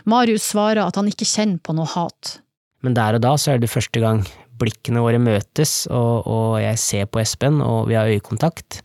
Marius 0.05 0.45
svarer 0.51 0.83
at 0.83 0.99
han 0.99 1.09
ikke 1.09 1.25
kjenner 1.25 1.57
på 1.65 1.73
noe 1.73 1.89
hat. 1.89 2.37
Men 2.85 2.93
der 2.93 3.17
og 3.17 3.23
da 3.23 3.33
så 3.39 3.55
er 3.55 3.63
det 3.63 3.71
første 3.71 4.01
gang 4.03 4.21
blikkene 4.61 5.01
våre 5.01 5.17
møtes, 5.17 5.87
og, 5.89 6.27
og 6.29 6.59
jeg 6.61 6.79
ser 6.79 7.09
på 7.09 7.23
Espen, 7.23 7.57
og 7.65 7.89
vi 7.89 7.97
har 7.97 8.11
øyekontakt. 8.11 8.83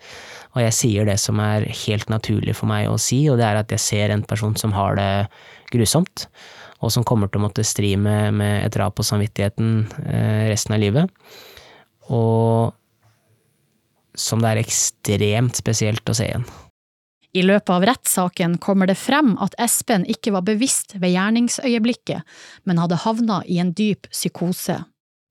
Og 0.56 0.62
jeg 0.64 0.74
sier 0.74 1.06
det 1.06 1.18
som 1.20 1.42
er 1.44 1.68
helt 1.84 2.08
naturlig 2.08 2.56
for 2.56 2.70
meg 2.70 2.88
å 2.88 2.96
si, 3.02 3.20
og 3.28 3.36
det 3.38 3.44
er 3.46 3.60
at 3.60 3.76
jeg 3.76 3.84
ser 3.84 4.14
en 4.14 4.24
person 4.24 4.56
som 4.58 4.72
har 4.72 4.96
det 4.96 5.10
grusomt, 5.68 6.26
og 6.80 6.94
som 6.94 7.04
kommer 7.04 7.28
til 7.28 7.42
å 7.42 7.44
måtte 7.44 7.66
stri 7.66 7.92
med, 8.00 8.38
med 8.40 8.64
et 8.64 8.72
drap 8.72 8.96
på 8.96 9.04
samvittigheten 9.04 9.84
eh, 10.06 10.48
resten 10.48 10.78
av 10.78 10.82
livet. 10.82 11.12
Og 12.08 12.77
som 14.18 14.42
det 14.42 14.52
er 14.52 14.62
ekstremt 14.64 15.59
spesielt 15.61 16.11
å 16.11 16.16
se 16.16 16.28
igjen. 16.28 16.48
I 17.37 17.44
løpet 17.44 17.70
av 17.70 17.85
rettssaken 17.85 18.57
kommer 18.62 18.88
det 18.88 18.96
frem 18.98 19.35
at 19.44 19.54
Espen 19.61 20.07
ikke 20.09 20.33
var 20.35 20.46
bevisst 20.46 20.96
ved 20.96 21.12
gjerningsøyeblikket, 21.12 22.24
men 22.64 22.81
hadde 22.81 23.02
havna 23.04 23.42
i 23.46 23.61
en 23.62 23.74
dyp 23.76 24.09
psykose. 24.11 24.81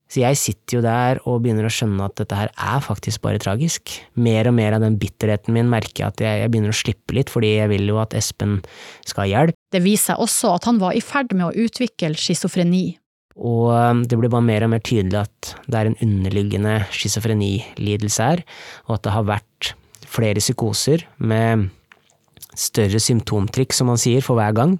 Så 0.08 0.22
jeg 0.22 0.38
sitter 0.40 0.78
jo 0.78 0.84
der 0.86 1.20
og 1.28 1.42
begynner 1.44 1.68
å 1.68 1.72
skjønne 1.74 2.06
at 2.08 2.16
dette 2.22 2.38
her 2.38 2.52
er 2.54 2.84
faktisk 2.84 3.26
bare 3.26 3.42
tragisk. 3.44 3.92
Mer 4.16 4.48
og 4.48 4.56
mer 4.56 4.78
av 4.78 4.86
den 4.86 4.96
bitterheten 5.02 5.52
min 5.58 5.68
merker 5.72 6.06
jeg 6.06 6.14
at 6.14 6.24
jeg, 6.24 6.44
jeg 6.44 6.54
begynner 6.54 6.72
å 6.72 6.80
slippe 6.80 7.18
litt, 7.18 7.34
fordi 7.34 7.58
jeg 7.58 7.72
vil 7.74 7.92
jo 7.92 8.00
at 8.00 8.16
Espen 8.16 8.62
skal 9.04 9.26
ha 9.26 9.28
hjelp. 9.34 9.60
Det 9.76 9.84
viser 9.84 10.14
seg 10.14 10.24
også 10.24 10.54
at 10.56 10.70
han 10.70 10.80
var 10.80 10.96
i 10.96 11.04
ferd 11.04 11.36
med 11.36 11.50
å 11.50 11.66
utvikle 11.66 12.16
schizofreni. 12.16 12.86
Og 13.38 13.70
um, 13.70 14.04
det 14.10 14.18
blir 14.18 14.32
bare 14.34 14.46
mer 14.46 14.66
og 14.66 14.72
mer 14.74 14.82
tydelig 14.82 15.20
at 15.22 15.54
det 15.70 15.78
er 15.78 15.92
en 15.92 16.00
underliggende 16.02 16.80
schizofrenilidelse 16.90 18.30
her, 18.32 18.44
og 18.88 18.98
at 18.98 19.06
det 19.06 19.14
har 19.14 19.28
vært 19.30 19.74
flere 20.08 20.42
psykoser 20.42 21.06
med 21.20 21.68
større 22.58 23.00
symptomtrykk, 23.02 23.76
som 23.76 23.92
man 23.92 24.02
sier, 24.02 24.24
for 24.26 24.40
hver 24.40 24.56
gang. 24.58 24.78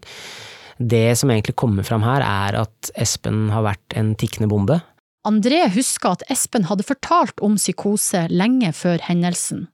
Det 0.78 1.18
som 1.18 1.30
egentlig 1.34 1.58
kommer 1.58 1.86
fram 1.86 2.06
her, 2.06 2.26
er 2.26 2.62
at 2.64 2.92
Espen 2.98 3.48
har 3.54 3.66
vært 3.66 3.98
en 3.98 4.16
tikkende 4.18 4.50
bombe. 4.50 4.80
André 5.28 5.66
husker 5.74 6.16
at 6.16 6.24
Espen 6.32 6.68
hadde 6.70 6.86
fortalt 6.88 7.42
om 7.44 7.58
psykose 7.60 8.28
lenge 8.32 8.72
før 8.74 9.02
hendelsen. 9.10 9.68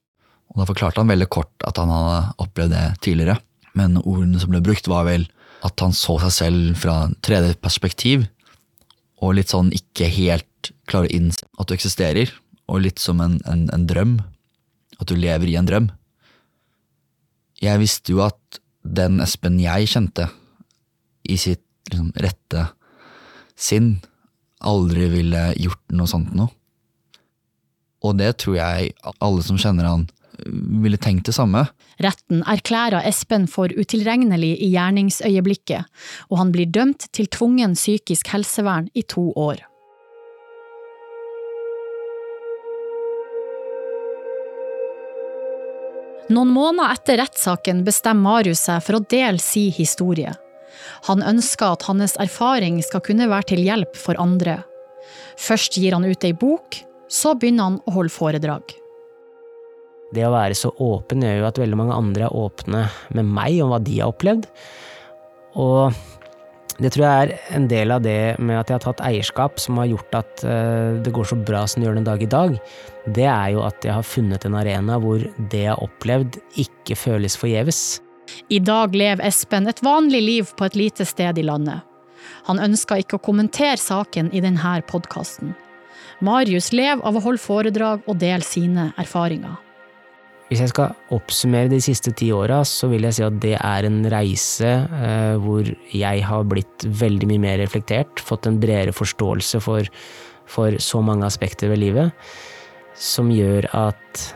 Og 0.53 0.61
Da 0.61 0.67
forklarte 0.69 1.01
han 1.01 1.11
veldig 1.11 1.29
kort 1.33 1.67
at 1.67 1.79
han 1.81 1.91
hadde 1.93 2.33
opplevd 2.43 2.75
det 2.75 2.85
tidligere, 3.05 3.39
men 3.77 3.97
ordene 4.03 4.41
som 4.41 4.51
ble 4.53 4.61
brukt, 4.65 4.89
var 4.89 5.07
vel 5.07 5.27
at 5.63 5.79
han 5.79 5.95
så 5.95 6.17
seg 6.25 6.33
selv 6.35 6.79
fra 6.81 6.95
tredje 7.23 7.55
perspektiv, 7.63 8.25
og 9.23 9.37
litt 9.37 9.53
sånn 9.53 9.71
ikke 9.75 10.09
helt 10.11 10.71
klarer 10.89 11.07
å 11.07 11.15
innse 11.15 11.47
at 11.59 11.69
du 11.69 11.75
eksisterer, 11.75 12.31
og 12.67 12.83
litt 12.83 12.99
som 12.99 13.21
en, 13.23 13.37
en, 13.49 13.67
en 13.75 13.87
drøm. 13.87 14.17
At 14.99 15.09
du 15.09 15.15
lever 15.19 15.49
i 15.51 15.57
en 15.59 15.67
drøm. 15.67 15.89
Jeg 17.63 17.79
visste 17.81 18.13
jo 18.13 18.23
at 18.25 18.59
den 18.83 19.21
Espen 19.23 19.59
jeg 19.63 19.87
kjente, 19.91 20.27
i 21.23 21.37
sitt 21.39 21.63
liksom, 21.91 22.11
rette 22.19 22.67
sinn, 23.55 23.95
aldri 24.63 25.07
ville 25.11 25.43
gjort 25.59 25.95
noe 25.95 26.09
sånt 26.09 26.33
noe. 26.35 26.51
Og 28.03 28.17
det 28.19 28.33
tror 28.43 28.57
jeg 28.57 28.91
alle 29.23 29.43
som 29.45 29.59
kjenner 29.59 29.87
han, 29.87 30.07
ville 30.83 30.99
tenkt 30.99 31.29
det 31.29 31.35
samme. 31.37 31.63
Retten 32.01 32.41
erklærer 32.49 33.05
Espen 33.05 33.45
for 33.49 33.69
utilregnelig 33.69 34.55
i 34.63 34.71
gjerningsøyeblikket, 34.73 35.85
og 36.31 36.39
han 36.41 36.55
blir 36.55 36.71
dømt 36.73 37.09
til 37.13 37.29
tvungen 37.29 37.77
psykisk 37.77 38.33
helsevern 38.33 38.89
i 38.93 39.05
to 39.05 39.29
år. 39.37 39.61
Noen 46.33 46.53
måneder 46.55 46.95
etter 46.95 47.19
rettssaken 47.19 47.83
bestemmer 47.85 48.39
Marius 48.39 48.63
seg 48.65 48.79
for 48.85 48.97
å 48.97 49.05
dele 49.11 49.41
sin 49.43 49.73
historie. 49.75 50.31
Han 51.09 51.21
ønsker 51.21 51.75
at 51.75 51.83
hans 51.89 52.15
erfaring 52.21 52.79
skal 52.85 53.03
kunne 53.05 53.27
være 53.29 53.51
til 53.53 53.63
hjelp 53.65 53.99
for 53.99 54.17
andre. 54.21 54.61
Først 55.37 55.77
gir 55.77 55.93
han 55.93 56.07
ut 56.07 56.25
ei 56.25 56.33
bok, 56.33 56.79
så 57.11 57.35
begynner 57.35 57.69
han 57.69 57.81
å 57.85 57.97
holde 57.97 58.15
foredrag. 58.15 58.71
Det 60.13 60.25
å 60.27 60.33
være 60.33 60.57
så 60.57 60.71
åpen 60.83 61.23
gjør 61.25 61.39
jo 61.39 61.49
at 61.49 61.59
veldig 61.61 61.79
mange 61.79 61.97
andre 61.97 62.27
er 62.27 62.37
åpne 62.37 62.87
med 63.17 63.29
meg 63.37 63.61
om 63.63 63.71
hva 63.73 63.79
de 63.81 63.99
har 63.99 64.13
opplevd. 64.13 64.45
Og 65.61 65.93
det 66.81 66.89
tror 66.93 67.05
jeg 67.05 67.25
er 67.25 67.33
en 67.57 67.67
del 67.69 67.93
av 67.93 68.01
det 68.01 68.35
med 68.41 68.57
at 68.57 68.69
jeg 68.69 68.79
har 68.79 68.85
tatt 68.87 69.03
eierskap 69.05 69.59
som 69.61 69.77
har 69.77 69.91
gjort 69.91 70.17
at 70.17 70.43
eh, 70.47 70.99
det 71.05 71.13
går 71.13 71.27
så 71.29 71.37
bra 71.37 71.63
som 71.69 71.81
det 71.81 71.87
gjør 71.87 71.99
den 71.99 72.07
dag 72.07 72.23
i 72.23 72.29
dag. 72.29 72.55
Det 73.13 73.27
er 73.29 73.53
jo 73.53 73.61
at 73.65 73.85
jeg 73.85 73.93
har 73.93 74.07
funnet 74.07 74.45
en 74.47 74.57
arena 74.57 74.97
hvor 75.01 75.21
det 75.37 75.63
jeg 75.65 75.71
har 75.71 75.83
opplevd, 75.85 76.39
ikke 76.61 76.97
føles 76.97 77.37
forgjeves. 77.37 77.83
I 78.49 78.59
dag 78.63 78.95
lever 78.97 79.25
Espen 79.27 79.69
et 79.69 79.83
vanlig 79.85 80.21
liv 80.23 80.53
på 80.57 80.65
et 80.65 80.77
lite 80.79 81.05
sted 81.05 81.37
i 81.37 81.45
landet. 81.45 81.83
Han 82.47 82.61
ønsker 82.61 83.03
ikke 83.03 83.19
å 83.19 83.23
kommentere 83.23 83.77
saken 83.79 84.31
i 84.33 84.41
denne 84.43 84.79
podkasten. 84.89 85.53
Marius 86.23 86.71
lever 86.73 87.03
av 87.05 87.17
å 87.17 87.23
holde 87.23 87.41
foredrag 87.43 88.07
og 88.07 88.17
dele 88.21 88.45
sine 88.47 88.91
erfaringer. 88.99 89.62
Hvis 90.53 90.61
jeg 90.61 90.69
skal 90.69 91.15
oppsummere 91.15 91.65
de 91.71 91.79
siste 91.81 92.11
ti 92.13 92.27
åra, 92.29 92.59
så 92.61 92.85
vil 92.91 93.07
jeg 93.07 93.15
si 93.17 93.23
at 93.25 93.37
det 93.41 93.55
er 93.57 93.87
en 93.87 94.03
reise 94.13 94.69
eh, 94.69 95.33
hvor 95.41 95.65
jeg 95.65 96.21
har 96.29 96.45
blitt 96.45 96.85
veldig 96.85 97.25
mye 97.31 97.41
mer 97.41 97.57
reflektert, 97.57 98.21
fått 98.21 98.45
en 98.45 98.59
bredere 98.61 98.93
forståelse 98.93 99.63
for, 99.65 99.89
for 100.45 100.77
så 100.77 101.01
mange 101.01 101.25
aspekter 101.25 101.73
ved 101.73 101.81
livet, 101.81 102.29
som 102.93 103.33
gjør 103.33 103.65
at 103.73 104.27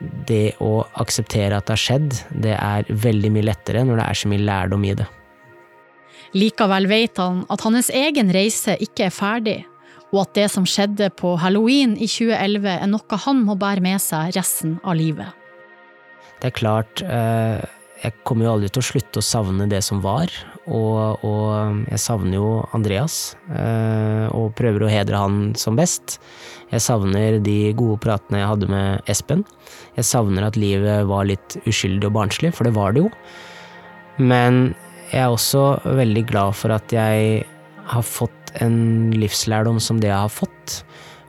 det 0.00 0.56
å 0.64 0.80
akseptere 0.96 1.60
at 1.60 1.68
det 1.68 1.76
har 1.76 1.84
skjedd, 1.84 2.18
det 2.32 2.56
er 2.56 2.88
veldig 3.04 3.36
mye 3.36 3.50
lettere 3.52 3.84
når 3.84 4.00
det 4.00 4.08
er 4.08 4.24
så 4.24 4.32
mye 4.32 4.48
lærdom 4.48 4.88
i 4.88 4.96
det. 4.96 5.12
Likevel 6.40 6.88
vet 6.88 7.20
han 7.20 7.44
at 7.52 7.68
hans 7.68 7.92
egen 7.92 8.32
reise 8.32 8.80
ikke 8.80 9.10
er 9.10 9.18
ferdig, 9.20 9.62
og 10.08 10.24
at 10.24 10.38
det 10.40 10.52
som 10.56 10.64
skjedde 10.64 11.12
på 11.20 11.36
halloween 11.36 11.98
i 12.00 12.08
2011 12.08 12.78
er 12.78 12.94
noe 12.96 13.26
han 13.28 13.44
må 13.44 13.60
bære 13.60 13.84
med 13.84 14.00
seg 14.00 14.32
resten 14.40 14.80
av 14.80 14.96
livet. 14.96 15.42
Det 16.40 16.50
er 16.50 16.56
klart, 16.56 17.02
eh, 17.02 17.64
jeg 18.02 18.12
kommer 18.28 18.46
jo 18.46 18.52
aldri 18.56 18.68
til 18.68 18.82
å 18.82 18.86
slutte 18.90 19.22
å 19.22 19.24
savne 19.24 19.66
det 19.70 19.80
som 19.84 20.02
var, 20.04 20.30
og, 20.66 21.24
og 21.24 21.86
jeg 21.88 22.02
savner 22.02 22.36
jo 22.36 22.50
Andreas, 22.76 23.36
eh, 23.48 24.26
og 24.36 24.54
prøver 24.58 24.84
å 24.84 24.90
hedre 24.92 25.22
han 25.22 25.54
som 25.58 25.78
best. 25.78 26.18
Jeg 26.72 26.84
savner 26.84 27.38
de 27.40 27.72
gode 27.78 28.00
pratene 28.04 28.42
jeg 28.42 28.50
hadde 28.50 28.70
med 28.70 29.10
Espen. 29.10 29.44
Jeg 29.96 30.08
savner 30.08 30.48
at 30.48 30.58
livet 30.60 31.06
var 31.08 31.28
litt 31.30 31.56
uskyldig 31.64 32.10
og 32.10 32.16
barnslig, 32.18 32.52
for 32.54 32.68
det 32.68 32.74
var 32.76 32.92
det 32.92 33.06
jo. 33.06 33.12
Men 34.18 34.74
jeg 35.12 35.22
er 35.22 35.32
også 35.32 35.64
veldig 35.86 36.24
glad 36.28 36.56
for 36.58 36.74
at 36.74 36.92
jeg 36.92 37.44
har 37.86 38.06
fått 38.06 38.56
en 38.64 39.12
livslærdom 39.14 39.78
som 39.82 40.00
det 40.02 40.10
jeg 40.10 40.18
har 40.18 40.32
fått. 40.32 40.80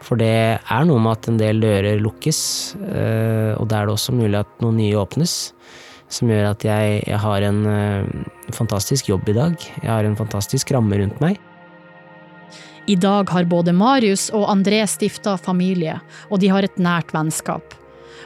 For 0.08 0.20
det 0.20 0.32
er 0.64 0.88
noe 0.88 1.02
med 1.04 1.18
at 1.18 1.28
en 1.28 1.40
del 1.40 1.60
dører 1.60 2.00
lukkes, 2.00 2.40
eh, 2.80 3.52
og 3.60 3.68
da 3.68 3.82
er 3.82 3.90
det 3.90 3.98
også 3.98 4.16
mulig 4.16 4.40
at 4.40 4.64
noen 4.64 4.80
nye 4.80 4.96
åpnes. 5.02 5.36
Som 6.08 6.32
gjør 6.32 6.54
at 6.54 6.64
jeg, 6.64 7.02
jeg 7.04 7.20
har 7.20 7.44
en 7.44 7.58
uh, 7.68 8.28
fantastisk 8.56 9.10
jobb 9.10 9.28
i 9.28 9.34
dag. 9.36 9.56
Jeg 9.82 9.90
har 9.92 10.08
en 10.08 10.16
fantastisk 10.16 10.72
ramme 10.72 10.96
rundt 10.96 11.20
meg. 11.20 11.36
I 12.88 12.96
dag 12.96 13.28
har 13.36 13.50
både 13.52 13.74
Marius 13.76 14.30
og 14.32 14.46
André 14.48 14.80
stifta 14.88 15.36
familie, 15.36 15.98
og 16.32 16.40
de 16.40 16.48
har 16.48 16.64
et 16.64 16.80
nært 16.80 17.12
vennskap. 17.12 17.76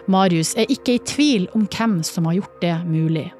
Marius 0.05 0.53
er 0.61 0.69
ikke 0.69 0.99
i 0.99 1.01
tvil 1.09 1.49
om 1.57 1.65
hvem 1.65 2.03
som 2.05 2.29
har 2.29 2.37
gjort 2.37 2.61
det 2.61 2.75
mulig. 2.85 3.31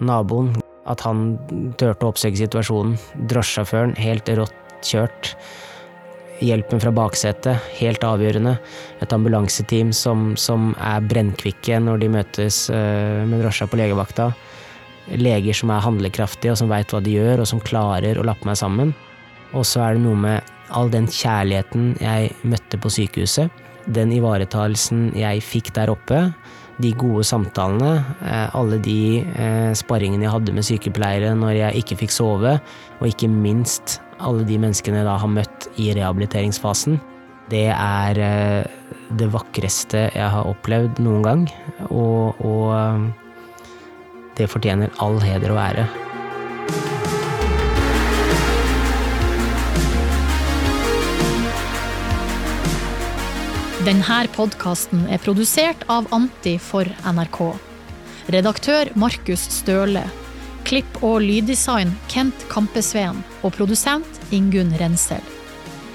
Naboen, 0.00 0.54
at 0.88 1.04
han 1.04 1.34
turte 1.76 2.08
å 2.08 2.14
oppsøke 2.14 2.40
situasjonen. 2.40 2.96
Drosjesjåføren, 3.28 3.98
helt 4.00 4.32
rått 4.40 4.56
kjørt 4.80 5.34
hjelpen 6.44 6.80
fra 6.82 6.92
baksetet, 6.94 7.64
helt 7.78 8.04
avgjørende. 8.04 8.56
Et 9.02 9.14
ambulanseteam 9.14 9.92
som, 9.96 10.32
som 10.40 10.72
er 10.76 11.04
brennkvikke 11.08 11.80
når 11.82 12.02
de 12.02 12.12
møtes 12.18 12.66
uh, 12.72 13.24
med 13.28 13.42
drosja 13.42 13.68
på 13.70 13.80
legevakta. 13.80 14.30
Leger 15.18 15.56
som 15.56 15.72
er 15.72 15.84
handlekraftige 15.84 16.52
og 16.52 16.60
som 16.60 16.70
veit 16.72 16.92
hva 16.92 17.00
de 17.04 17.16
gjør, 17.16 17.42
og 17.42 17.50
som 17.50 17.62
klarer 17.64 18.20
å 18.20 18.26
lappe 18.26 18.48
meg 18.48 18.58
sammen. 18.60 18.92
Og 19.56 19.64
så 19.64 19.86
er 19.86 19.96
det 19.96 20.04
noe 20.04 20.18
med 20.20 20.54
all 20.76 20.90
den 20.92 21.08
kjærligheten 21.08 21.94
jeg 22.02 22.32
møtte 22.44 22.80
på 22.80 22.92
sykehuset. 22.92 23.64
Den 23.88 24.12
ivaretagelsen 24.12 25.08
jeg 25.16 25.40
fikk 25.44 25.72
der 25.78 25.92
oppe. 25.94 26.26
De 26.78 26.92
gode 26.94 27.24
samtalene, 27.26 28.04
uh, 28.22 28.48
alle 28.54 28.78
de 28.82 29.24
uh, 29.34 29.72
sparringene 29.76 30.28
jeg 30.28 30.34
hadde 30.36 30.54
med 30.54 30.66
sykepleiere 30.66 31.32
når 31.34 31.56
jeg 31.58 31.82
ikke 31.82 32.02
fikk 32.04 32.14
sove, 32.14 32.58
og 32.98 33.06
ikke 33.08 33.30
minst 33.30 33.98
alle 34.22 34.46
de 34.46 34.58
menneskene 34.60 35.00
jeg 35.00 35.08
da 35.08 35.16
har 35.20 35.30
møtt 35.30 35.68
i 35.78 35.90
rehabiliteringsfasen, 35.96 36.98
det 37.48 37.68
er 37.72 38.18
eh, 38.20 38.64
det 39.16 39.30
vakreste 39.32 40.08
jeg 40.12 40.28
har 40.34 40.48
opplevd 40.48 41.00
noen 41.04 41.24
gang. 41.24 41.46
Og, 41.88 42.36
og 42.44 42.66
eh, 42.76 43.06
det 44.38 44.50
fortjener 44.52 44.92
all 45.04 45.16
heder 45.24 45.54
og 45.54 45.62
ære. 45.62 45.86
Denne 53.88 54.26
podkasten 54.36 55.06
er 55.08 55.16
produsert 55.16 55.86
av 55.88 56.10
Anti 56.12 56.58
for 56.60 56.84
NRK. 57.08 57.38
Redaktør 58.34 58.90
Markus 59.00 59.40
Støle. 59.48 60.02
Klipp 60.68 60.98
og 61.00 61.22
lyddesign 61.24 61.94
Kent 62.12 62.42
Kampesveen 62.52 63.22
og 63.40 63.54
produsent 63.56 64.20
Ingunn 64.28 64.74
Rensel. 64.76 65.24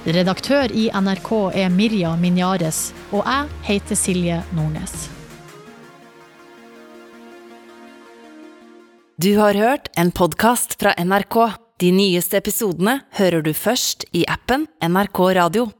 Redaktør 0.09 0.73
i 0.73 0.87
NRK 0.89 1.29
er 1.53 1.69
Mirja 1.69 2.15
Minjares, 2.17 2.81
og 3.11 3.29
jeg 3.29 3.61
heter 3.69 4.01
Silje 4.01 4.41
Nordnes. 4.57 4.95
Du 9.21 9.35
har 9.37 9.53
hørt 9.53 9.93
en 9.93 10.09
podkast 10.09 10.79
fra 10.81 10.97
NRK. 10.97 11.39
De 11.77 11.93
nyeste 11.93 12.41
episodene 12.41 13.03
hører 13.21 13.45
du 13.45 13.53
først 13.53 14.09
i 14.17 14.25
appen 14.25 14.65
NRK 14.81 15.25
Radio. 15.43 15.69